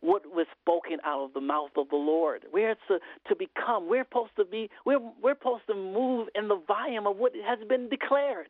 [0.00, 2.44] what was spoken out of the mouth of the Lord.
[2.52, 6.60] We're to, to become, we're supposed to be, we're, we're supposed to move in the
[6.66, 8.48] volume of what has been declared.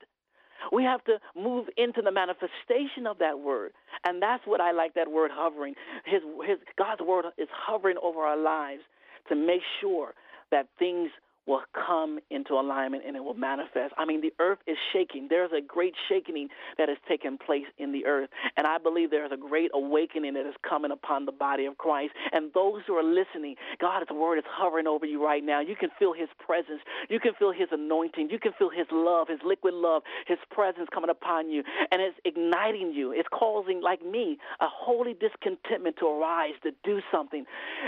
[0.72, 3.72] We have to move into the manifestation of that word.
[4.04, 5.74] And that's what I like that word hovering.
[6.04, 8.82] His, his, God's word is hovering over our lives
[9.28, 10.14] to make sure
[10.50, 11.10] that things
[11.46, 13.94] will come into alignment and it will manifest.
[13.96, 15.28] I mean, the earth is shaking.
[15.28, 18.30] There's a great shaking that has taken place in the earth.
[18.56, 22.12] And I believe there's a great awakening that is coming upon the body of Christ.
[22.32, 25.60] And those who are listening, God's word is hovering over you right now.
[25.60, 26.80] You can feel his presence.
[27.08, 28.28] You can feel his anointing.
[28.30, 31.62] You can feel his love, his liquid love, his presence coming upon you.
[31.92, 33.12] And it's igniting you.
[33.12, 37.44] It's causing, like me, a holy discontentment to arise, to do something.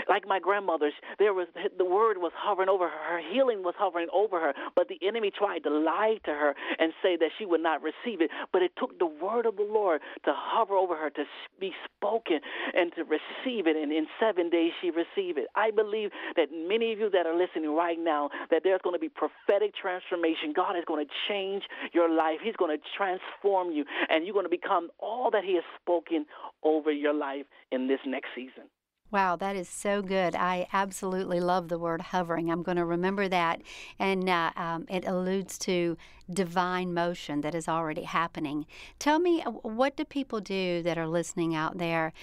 [0.07, 1.47] Like my grandmother's, there was
[1.77, 2.99] the word was hovering over her.
[3.09, 4.53] Her healing was hovering over her.
[4.75, 8.21] But the enemy tried to lie to her and say that she would not receive
[8.21, 8.29] it.
[8.53, 11.23] But it took the word of the Lord to hover over her, to
[11.59, 12.39] be spoken,
[12.73, 13.75] and to receive it.
[13.75, 15.47] And in seven days, she received it.
[15.55, 18.99] I believe that many of you that are listening right now, that there's going to
[18.99, 20.53] be prophetic transformation.
[20.55, 22.39] God is going to change your life.
[22.43, 26.25] He's going to transform you, and you're going to become all that He has spoken
[26.63, 28.69] over your life in this next season.
[29.11, 30.35] Wow, that is so good.
[30.35, 32.51] I absolutely love the word hovering.
[32.51, 33.61] I'm going to remember that.
[33.97, 35.97] And uh, um, it alludes to
[36.31, 38.67] divine motion that is already happening.
[38.99, 42.13] Tell me, uh, what do people do that are listening out there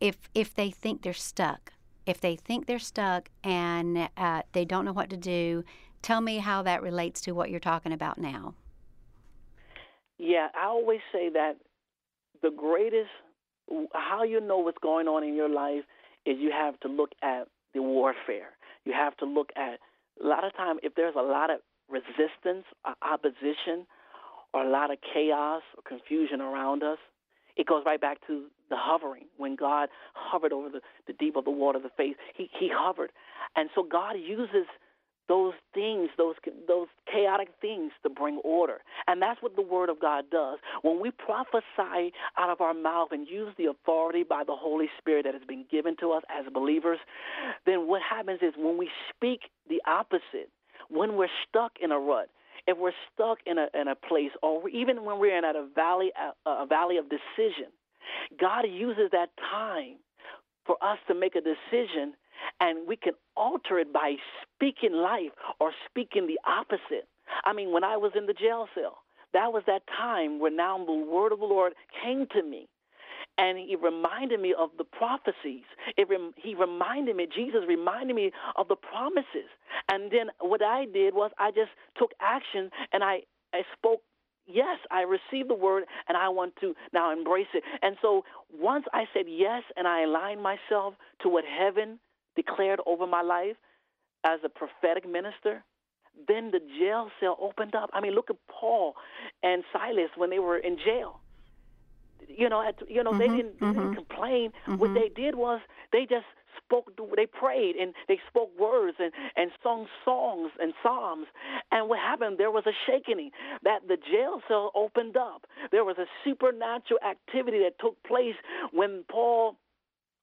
[0.00, 1.72] if, if they think they're stuck?
[2.06, 5.62] If they think they're stuck and uh, they don't know what to do,
[6.02, 8.54] tell me how that relates to what you're talking about now.
[10.18, 11.58] Yeah, I always say that
[12.42, 13.10] the greatest,
[13.92, 15.84] how you know what's going on in your life
[16.26, 18.50] is you have to look at the warfare.
[18.84, 19.78] You have to look at
[20.22, 23.86] a lot of time if there's a lot of resistance or opposition
[24.52, 26.98] or a lot of chaos or confusion around us,
[27.56, 29.24] it goes right back to the hovering.
[29.36, 33.10] When God hovered over the, the deep of the water the faith, he, he hovered.
[33.56, 34.66] And so God uses
[35.28, 36.34] those things, those
[36.66, 38.78] those chaotic things to bring order.
[39.06, 40.58] And that's what the word of God does.
[40.82, 45.24] When we prophesy out of our mouth and use the authority by the Holy Spirit
[45.24, 46.98] that has been given to us as believers,
[47.66, 50.50] then what happens is when we speak the opposite,
[50.88, 52.28] when we're stuck in a rut,
[52.66, 55.66] if we're stuck in a in a place or even when we're in at a
[55.74, 56.12] valley
[56.46, 57.70] a, a valley of decision,
[58.40, 59.96] God uses that time
[60.66, 62.14] for us to make a decision
[62.60, 64.14] and we can alter it by
[64.54, 67.08] speaking life or speaking the opposite.
[67.44, 68.98] I mean, when I was in the jail cell,
[69.32, 71.72] that was that time where now the word of the Lord
[72.02, 72.68] came to me.
[73.38, 75.64] And he reminded me of the prophecies.
[75.96, 79.48] Rem- he reminded me, Jesus reminded me of the promises.
[79.90, 83.20] And then what I did was I just took action and I,
[83.54, 84.02] I spoke
[84.46, 87.62] yes, I received the word and I want to now embrace it.
[87.80, 91.98] And so once I said yes and I aligned myself to what heaven
[92.36, 93.56] declared over my life
[94.24, 95.64] as a prophetic minister,
[96.28, 97.90] then the jail cell opened up.
[97.92, 98.94] I mean, look at Paul
[99.42, 101.20] and Silas when they were in jail.
[102.28, 103.72] You know, at, you know, mm-hmm, they didn't, mm-hmm.
[103.72, 104.52] didn't complain.
[104.66, 104.78] Mm-hmm.
[104.78, 105.60] What they did was
[105.92, 106.26] they just
[106.64, 106.92] spoke.
[107.16, 111.26] They prayed and they spoke words and and sung songs and psalms.
[111.70, 112.38] And what happened?
[112.38, 113.30] There was a shaking.
[113.64, 115.46] That the jail cell opened up.
[115.72, 118.36] There was a supernatural activity that took place
[118.72, 119.56] when Paul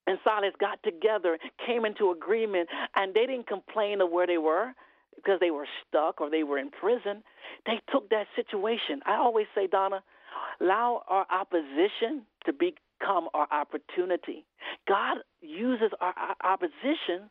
[0.10, 1.38] and Silas got together,
[1.68, 4.74] came into agreement, and they didn't complain of where they were
[5.16, 7.22] because they were stuck or they were in prison.
[7.68, 9.02] They took that situation.
[9.06, 10.02] I always say, Donna,
[10.60, 14.46] allow our opposition to become our opportunity.
[14.88, 17.30] God uses our opposition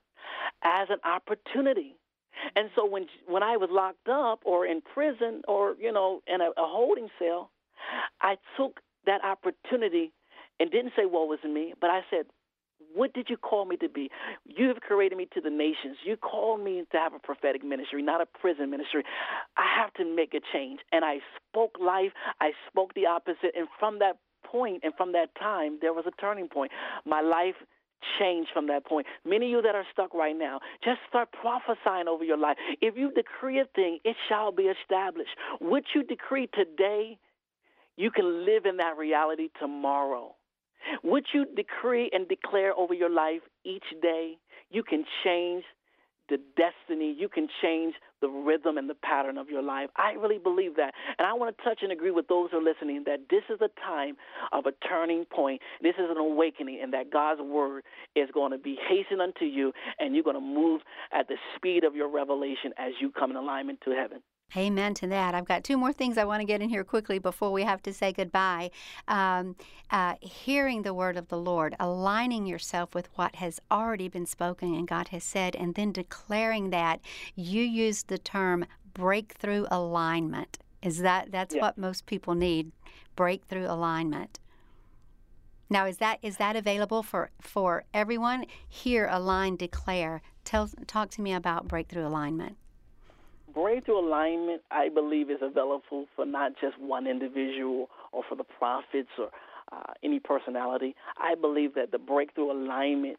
[0.63, 1.97] as an opportunity.
[2.55, 6.41] And so when when I was locked up or in prison or you know in
[6.41, 7.51] a, a holding cell,
[8.21, 10.13] I took that opportunity
[10.61, 12.27] and didn't say woe was in me, but I said,
[12.95, 14.11] what did you call me to be?
[14.47, 15.97] You have created me to the nations.
[16.05, 19.03] You called me to have a prophetic ministry, not a prison ministry.
[19.57, 20.81] I have to make a change.
[20.93, 21.19] And I
[21.49, 23.55] spoke life, I spoke the opposite.
[23.57, 26.73] And from that point and from that time, there was a turning point.
[27.05, 27.57] My life
[28.19, 29.07] changed from that point.
[29.25, 32.57] Many of you that are stuck right now, just start prophesying over your life.
[32.81, 35.31] If you decree a thing, it shall be established.
[35.59, 37.19] What you decree today,
[37.97, 40.35] you can live in that reality tomorrow.
[41.03, 44.39] What you decree and declare over your life each day,
[44.71, 45.65] you can change
[46.29, 47.15] the destiny.
[47.19, 49.89] You can change the rhythm and the pattern of your life.
[49.97, 50.93] I really believe that.
[51.19, 53.61] And I want to touch and agree with those who are listening that this is
[53.63, 54.17] a time
[54.53, 55.63] of a turning point.
[55.81, 59.73] This is an awakening, and that God's word is going to be hastened unto you,
[59.99, 63.37] and you're going to move at the speed of your revelation as you come in
[63.37, 64.21] alignment to heaven.
[64.57, 65.35] Amen to that.
[65.35, 67.83] I've got two more things I want to get in here quickly before we have
[67.83, 68.71] to say goodbye.
[69.07, 69.57] Um,
[69.91, 74.75] uh, hearing the word of the Lord, aligning yourself with what has already been spoken
[74.75, 77.01] and God has said, and then declaring that.
[77.35, 80.59] You use the term breakthrough alignment.
[80.83, 81.61] Is that that's yeah.
[81.61, 82.73] what most people need?
[83.17, 84.39] Breakthrough alignment.
[85.69, 88.47] Now, is that is that available for for everyone?
[88.67, 90.23] Here, align, declare.
[90.45, 92.57] Tell talk to me about breakthrough alignment
[93.55, 99.09] breakthrough alignment, I believe, is available for not just one individual or for the prophets
[99.19, 99.31] or
[99.73, 100.95] uh, any personality.
[101.17, 103.19] I believe that the breakthrough alignment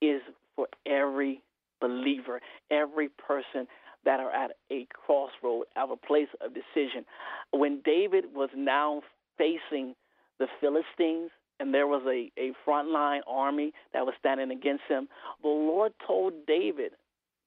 [0.00, 0.20] is
[0.56, 1.42] for every
[1.80, 3.66] believer, every person
[4.04, 7.04] that are at a crossroad, at a place of decision.
[7.52, 9.02] When David was now
[9.36, 9.94] facing
[10.38, 15.08] the Philistines, and there was a, a frontline army that was standing against him,
[15.42, 16.92] the Lord told David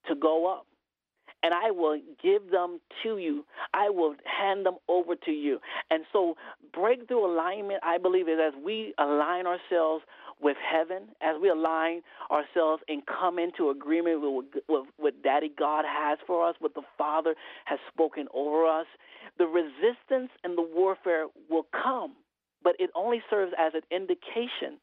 [0.08, 0.68] to go up
[1.44, 3.46] and I will give them to you.
[3.74, 5.60] I will hand them over to you.
[5.92, 6.36] And so,
[6.74, 10.04] breakthrough alignment, I believe, is as we align ourselves
[10.42, 12.02] with heaven, as we align
[12.32, 14.22] ourselves and come into agreement
[14.68, 18.88] with, what Daddy God has for us, what the Father has spoken over us,
[19.38, 22.14] the resistance and the warfare will come,
[22.64, 24.80] but it only serves as an indication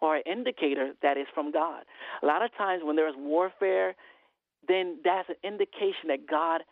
[0.00, 1.84] or an indicator that is from God.
[2.22, 3.94] A lot of times when there's warfare,
[4.66, 6.62] then that's an indication that God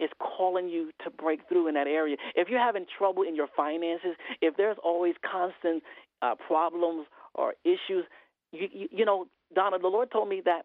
[0.00, 2.16] is calling you to break through in that area.
[2.34, 5.82] If you're having trouble in your finances, if there's always constant
[6.22, 8.04] uh, problems or issues,
[8.52, 10.62] you, you, you know, Donna, the Lord told me that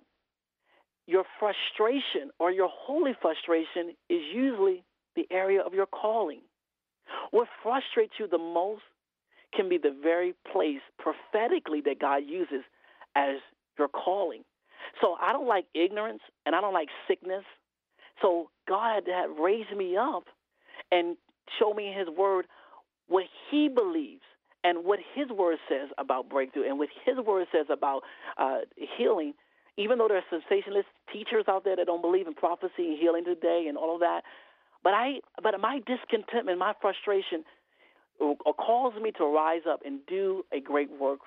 [1.07, 4.83] your frustration or your holy frustration is usually
[5.15, 6.41] the area of your calling.
[7.31, 8.83] What frustrates you the most
[9.55, 12.63] can be the very place prophetically that God uses
[13.15, 13.37] as
[13.77, 14.43] your calling.
[15.01, 17.43] So I don't like ignorance and I don't like sickness.
[18.21, 20.25] So God had raised me up
[20.91, 21.17] and
[21.59, 22.45] show me in His Word
[23.07, 24.21] what He believes
[24.63, 28.01] and what His Word says about breakthrough and what His Word says about
[28.37, 28.59] uh,
[28.97, 29.33] healing.
[29.75, 33.25] Even though there are cessationist teachers out there that don't believe in prophecy and healing
[33.25, 34.21] today and all of that,
[34.83, 37.43] but I, but my discontentment, my frustration,
[38.19, 41.19] calls me to rise up and do a great work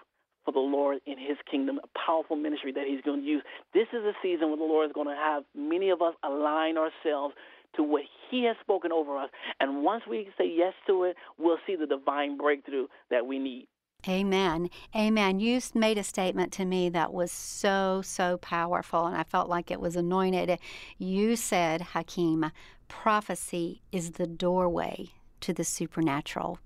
[0.47, 3.43] for the Lord in His kingdom, a powerful ministry that He's going to use.
[3.75, 6.79] This is a season when the Lord is going to have many of us align
[6.79, 7.35] ourselves
[7.75, 9.29] to what He has spoken over us.
[9.61, 13.67] And once we say yes to it, we'll see the divine breakthrough that we need.
[14.09, 14.71] Amen.
[14.95, 15.41] Amen.
[15.41, 19.71] You made a statement to me that was so, so powerful, and I felt like
[19.71, 20.61] it was anointed.
[20.97, 22.53] You said, Hakeem,
[22.87, 25.09] prophecy is the doorway
[25.41, 26.61] to the supernatural.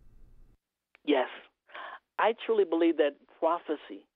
[1.04, 1.28] Yes.
[2.18, 4.06] I truly believe that prophecy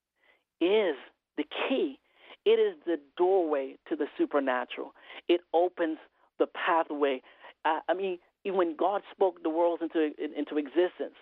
[0.61, 0.97] is
[1.37, 1.99] the key.
[2.45, 4.93] It is the doorway to the supernatural.
[5.29, 5.99] It opens
[6.39, 7.23] the pathway.
[7.65, 11.17] Uh, I mean, when God spoke the worlds into into existence,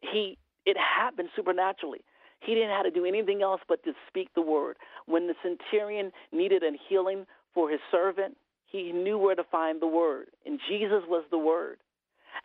[0.00, 0.36] He
[0.66, 2.00] it happened supernaturally.
[2.40, 4.76] He didn't have to do anything else but to speak the word.
[5.06, 8.36] When the centurion needed a healing for his servant,
[8.66, 11.78] he knew where to find the word, and Jesus was the word.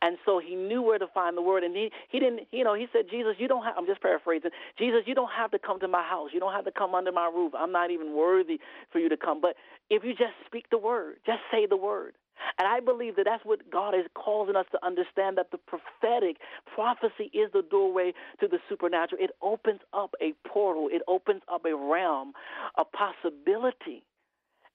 [0.02, 1.64] And so he knew where to find the word.
[1.64, 4.52] And he, he didn't, you know, he said, Jesus, you don't have, I'm just paraphrasing,
[4.78, 6.30] Jesus, you don't have to come to my house.
[6.34, 7.54] You don't have to come under my roof.
[7.58, 8.60] I'm not even worthy
[8.92, 9.42] for you to come.
[9.42, 9.56] But
[9.90, 12.14] if you just speak the word, just say the word.
[12.58, 16.38] And I believe that that's what God is causing us to understand that the prophetic
[16.74, 19.22] prophecy is the doorway to the supernatural.
[19.22, 22.34] It opens up a portal, it opens up a realm,
[22.78, 24.04] a possibility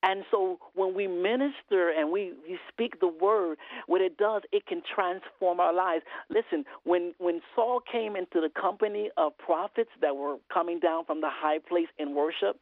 [0.03, 4.67] and so when we minister and we, we speak the word, what it does, it
[4.67, 6.05] can transform our lives.
[6.31, 11.21] Listen, when, when Saul came into the company of prophets that were coming down from
[11.21, 12.59] the high place in worship,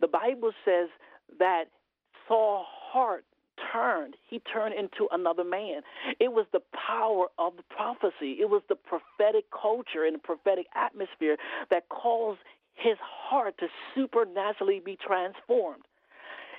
[0.00, 0.88] the Bible says
[1.38, 1.64] that
[2.26, 3.24] Saul's heart
[3.72, 4.14] turned.
[4.28, 5.82] He turned into another man.
[6.20, 8.38] It was the power of the prophecy.
[8.40, 11.36] It was the prophetic culture and the prophetic atmosphere
[11.70, 12.40] that caused
[12.74, 15.82] his heart to supernaturally be transformed.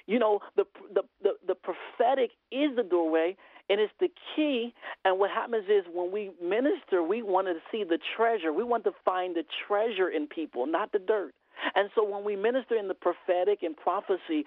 [0.07, 0.63] You know, the,
[0.93, 3.35] the, the, the prophetic is the doorway
[3.69, 4.73] and it's the key.
[5.03, 8.53] And what happens is when we minister, we want to see the treasure.
[8.53, 11.33] We want to find the treasure in people, not the dirt.
[11.75, 14.45] And so when we minister in the prophetic and prophecy,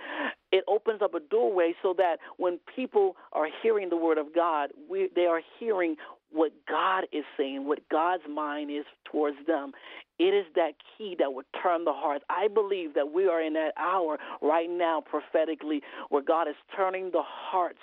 [0.52, 4.70] it opens up a doorway so that when people are hearing the word of God,
[4.88, 5.96] we, they are hearing
[6.32, 9.72] what God is saying, what God's mind is towards them.
[10.18, 12.24] It is that key that would turn the hearts.
[12.28, 17.10] I believe that we are in that hour right now prophetically where God is turning
[17.10, 17.80] the hearts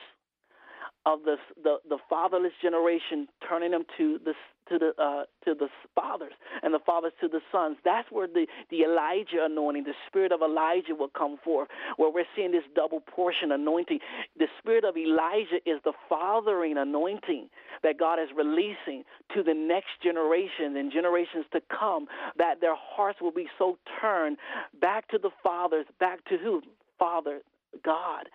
[1.05, 4.33] of the the, the fatherless generation, turning them to the
[4.69, 6.33] to the uh, to the fathers
[6.63, 7.77] and the fathers to the sons.
[7.83, 11.69] That's where the the Elijah anointing, the spirit of Elijah will come forth.
[11.97, 13.99] Where we're seeing this double portion anointing.
[14.37, 17.49] The spirit of Elijah is the fathering anointing
[17.83, 19.03] that God is releasing
[19.35, 22.07] to the next generation and generations to come.
[22.37, 24.37] That their hearts will be so turned
[24.81, 26.61] back to the fathers, back to who?
[26.99, 27.41] Father,
[27.83, 28.25] God.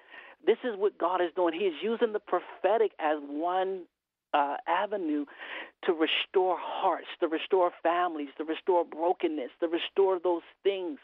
[0.44, 1.54] This is what God is doing.
[1.54, 3.82] He is using the prophetic as one
[4.34, 5.24] uh, avenue
[5.84, 10.98] to restore hearts, to restore families, to restore brokenness, to restore those things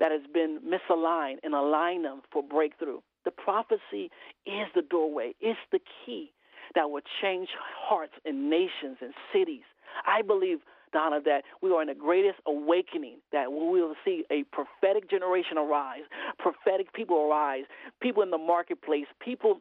[0.00, 3.00] that has been misaligned and align them for breakthrough.
[3.24, 4.10] The prophecy
[4.46, 6.32] is the doorway, it's the key
[6.74, 7.48] that will change
[7.88, 9.64] hearts and nations and cities.
[10.06, 10.58] I believe
[10.92, 15.58] Donna, that we are in the greatest awakening, that we will see a prophetic generation
[15.58, 16.02] arise,
[16.38, 17.64] prophetic people arise,
[18.00, 19.60] people in the marketplace, people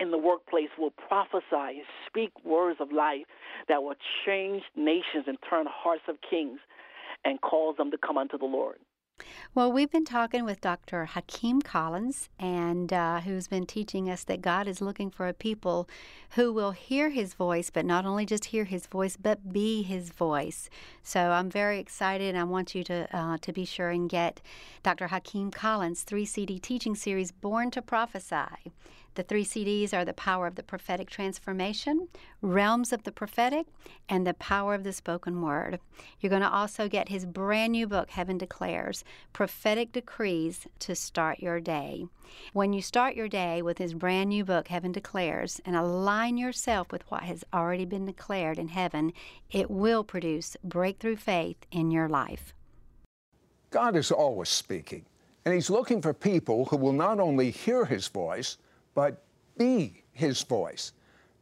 [0.00, 3.26] in the workplace will prophesy and speak words of life
[3.68, 3.94] that will
[4.24, 6.60] change nations and turn hearts of kings
[7.24, 8.76] and cause them to come unto the Lord.
[9.54, 11.06] Well, we've been talking with Dr.
[11.06, 15.88] Hakeem Collins, and uh, who's been teaching us that God is looking for a people
[16.30, 20.10] who will hear His voice, but not only just hear His voice, but be His
[20.10, 20.68] voice.
[21.02, 24.42] So I'm very excited, and I want you to uh, to be sure and get
[24.82, 25.06] Dr.
[25.08, 28.72] Hakeem Collins' three CD teaching series, Born to Prophesy.
[29.16, 32.08] The three CDs are The Power of the Prophetic Transformation,
[32.42, 33.66] Realms of the Prophetic,
[34.10, 35.80] and The Power of the Spoken Word.
[36.20, 41.40] You're going to also get his brand new book, Heaven Declares Prophetic Decrees to Start
[41.40, 42.04] Your Day.
[42.52, 46.92] When you start your day with his brand new book, Heaven Declares, and align yourself
[46.92, 49.14] with what has already been declared in heaven,
[49.50, 52.52] it will produce breakthrough faith in your life.
[53.70, 55.06] God is always speaking,
[55.46, 58.58] and He's looking for people who will not only hear His voice,
[58.96, 59.22] but
[59.58, 60.92] be his voice.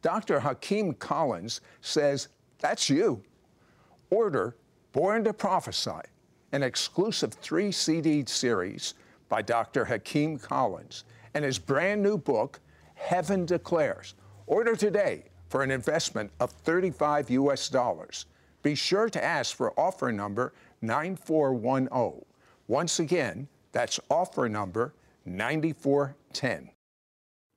[0.03, 0.41] Dr.
[0.41, 2.29] Hakeem Collins says,
[2.59, 3.23] That's you.
[4.11, 4.57] Order
[4.93, 6.03] Born to Prophesy,
[6.53, 8.95] an exclusive three CD series
[9.29, 9.85] by Dr.
[9.85, 12.61] Hakeem Collins, and his brand new book,
[12.95, 14.15] Heaven Declares.
[14.47, 18.27] Order today for an investment of 35 US dollars.
[18.63, 20.53] Be sure to ask for offer number
[20.83, 22.25] 9410.
[22.67, 24.95] Once again, that's offer number
[25.25, 26.74] 9410.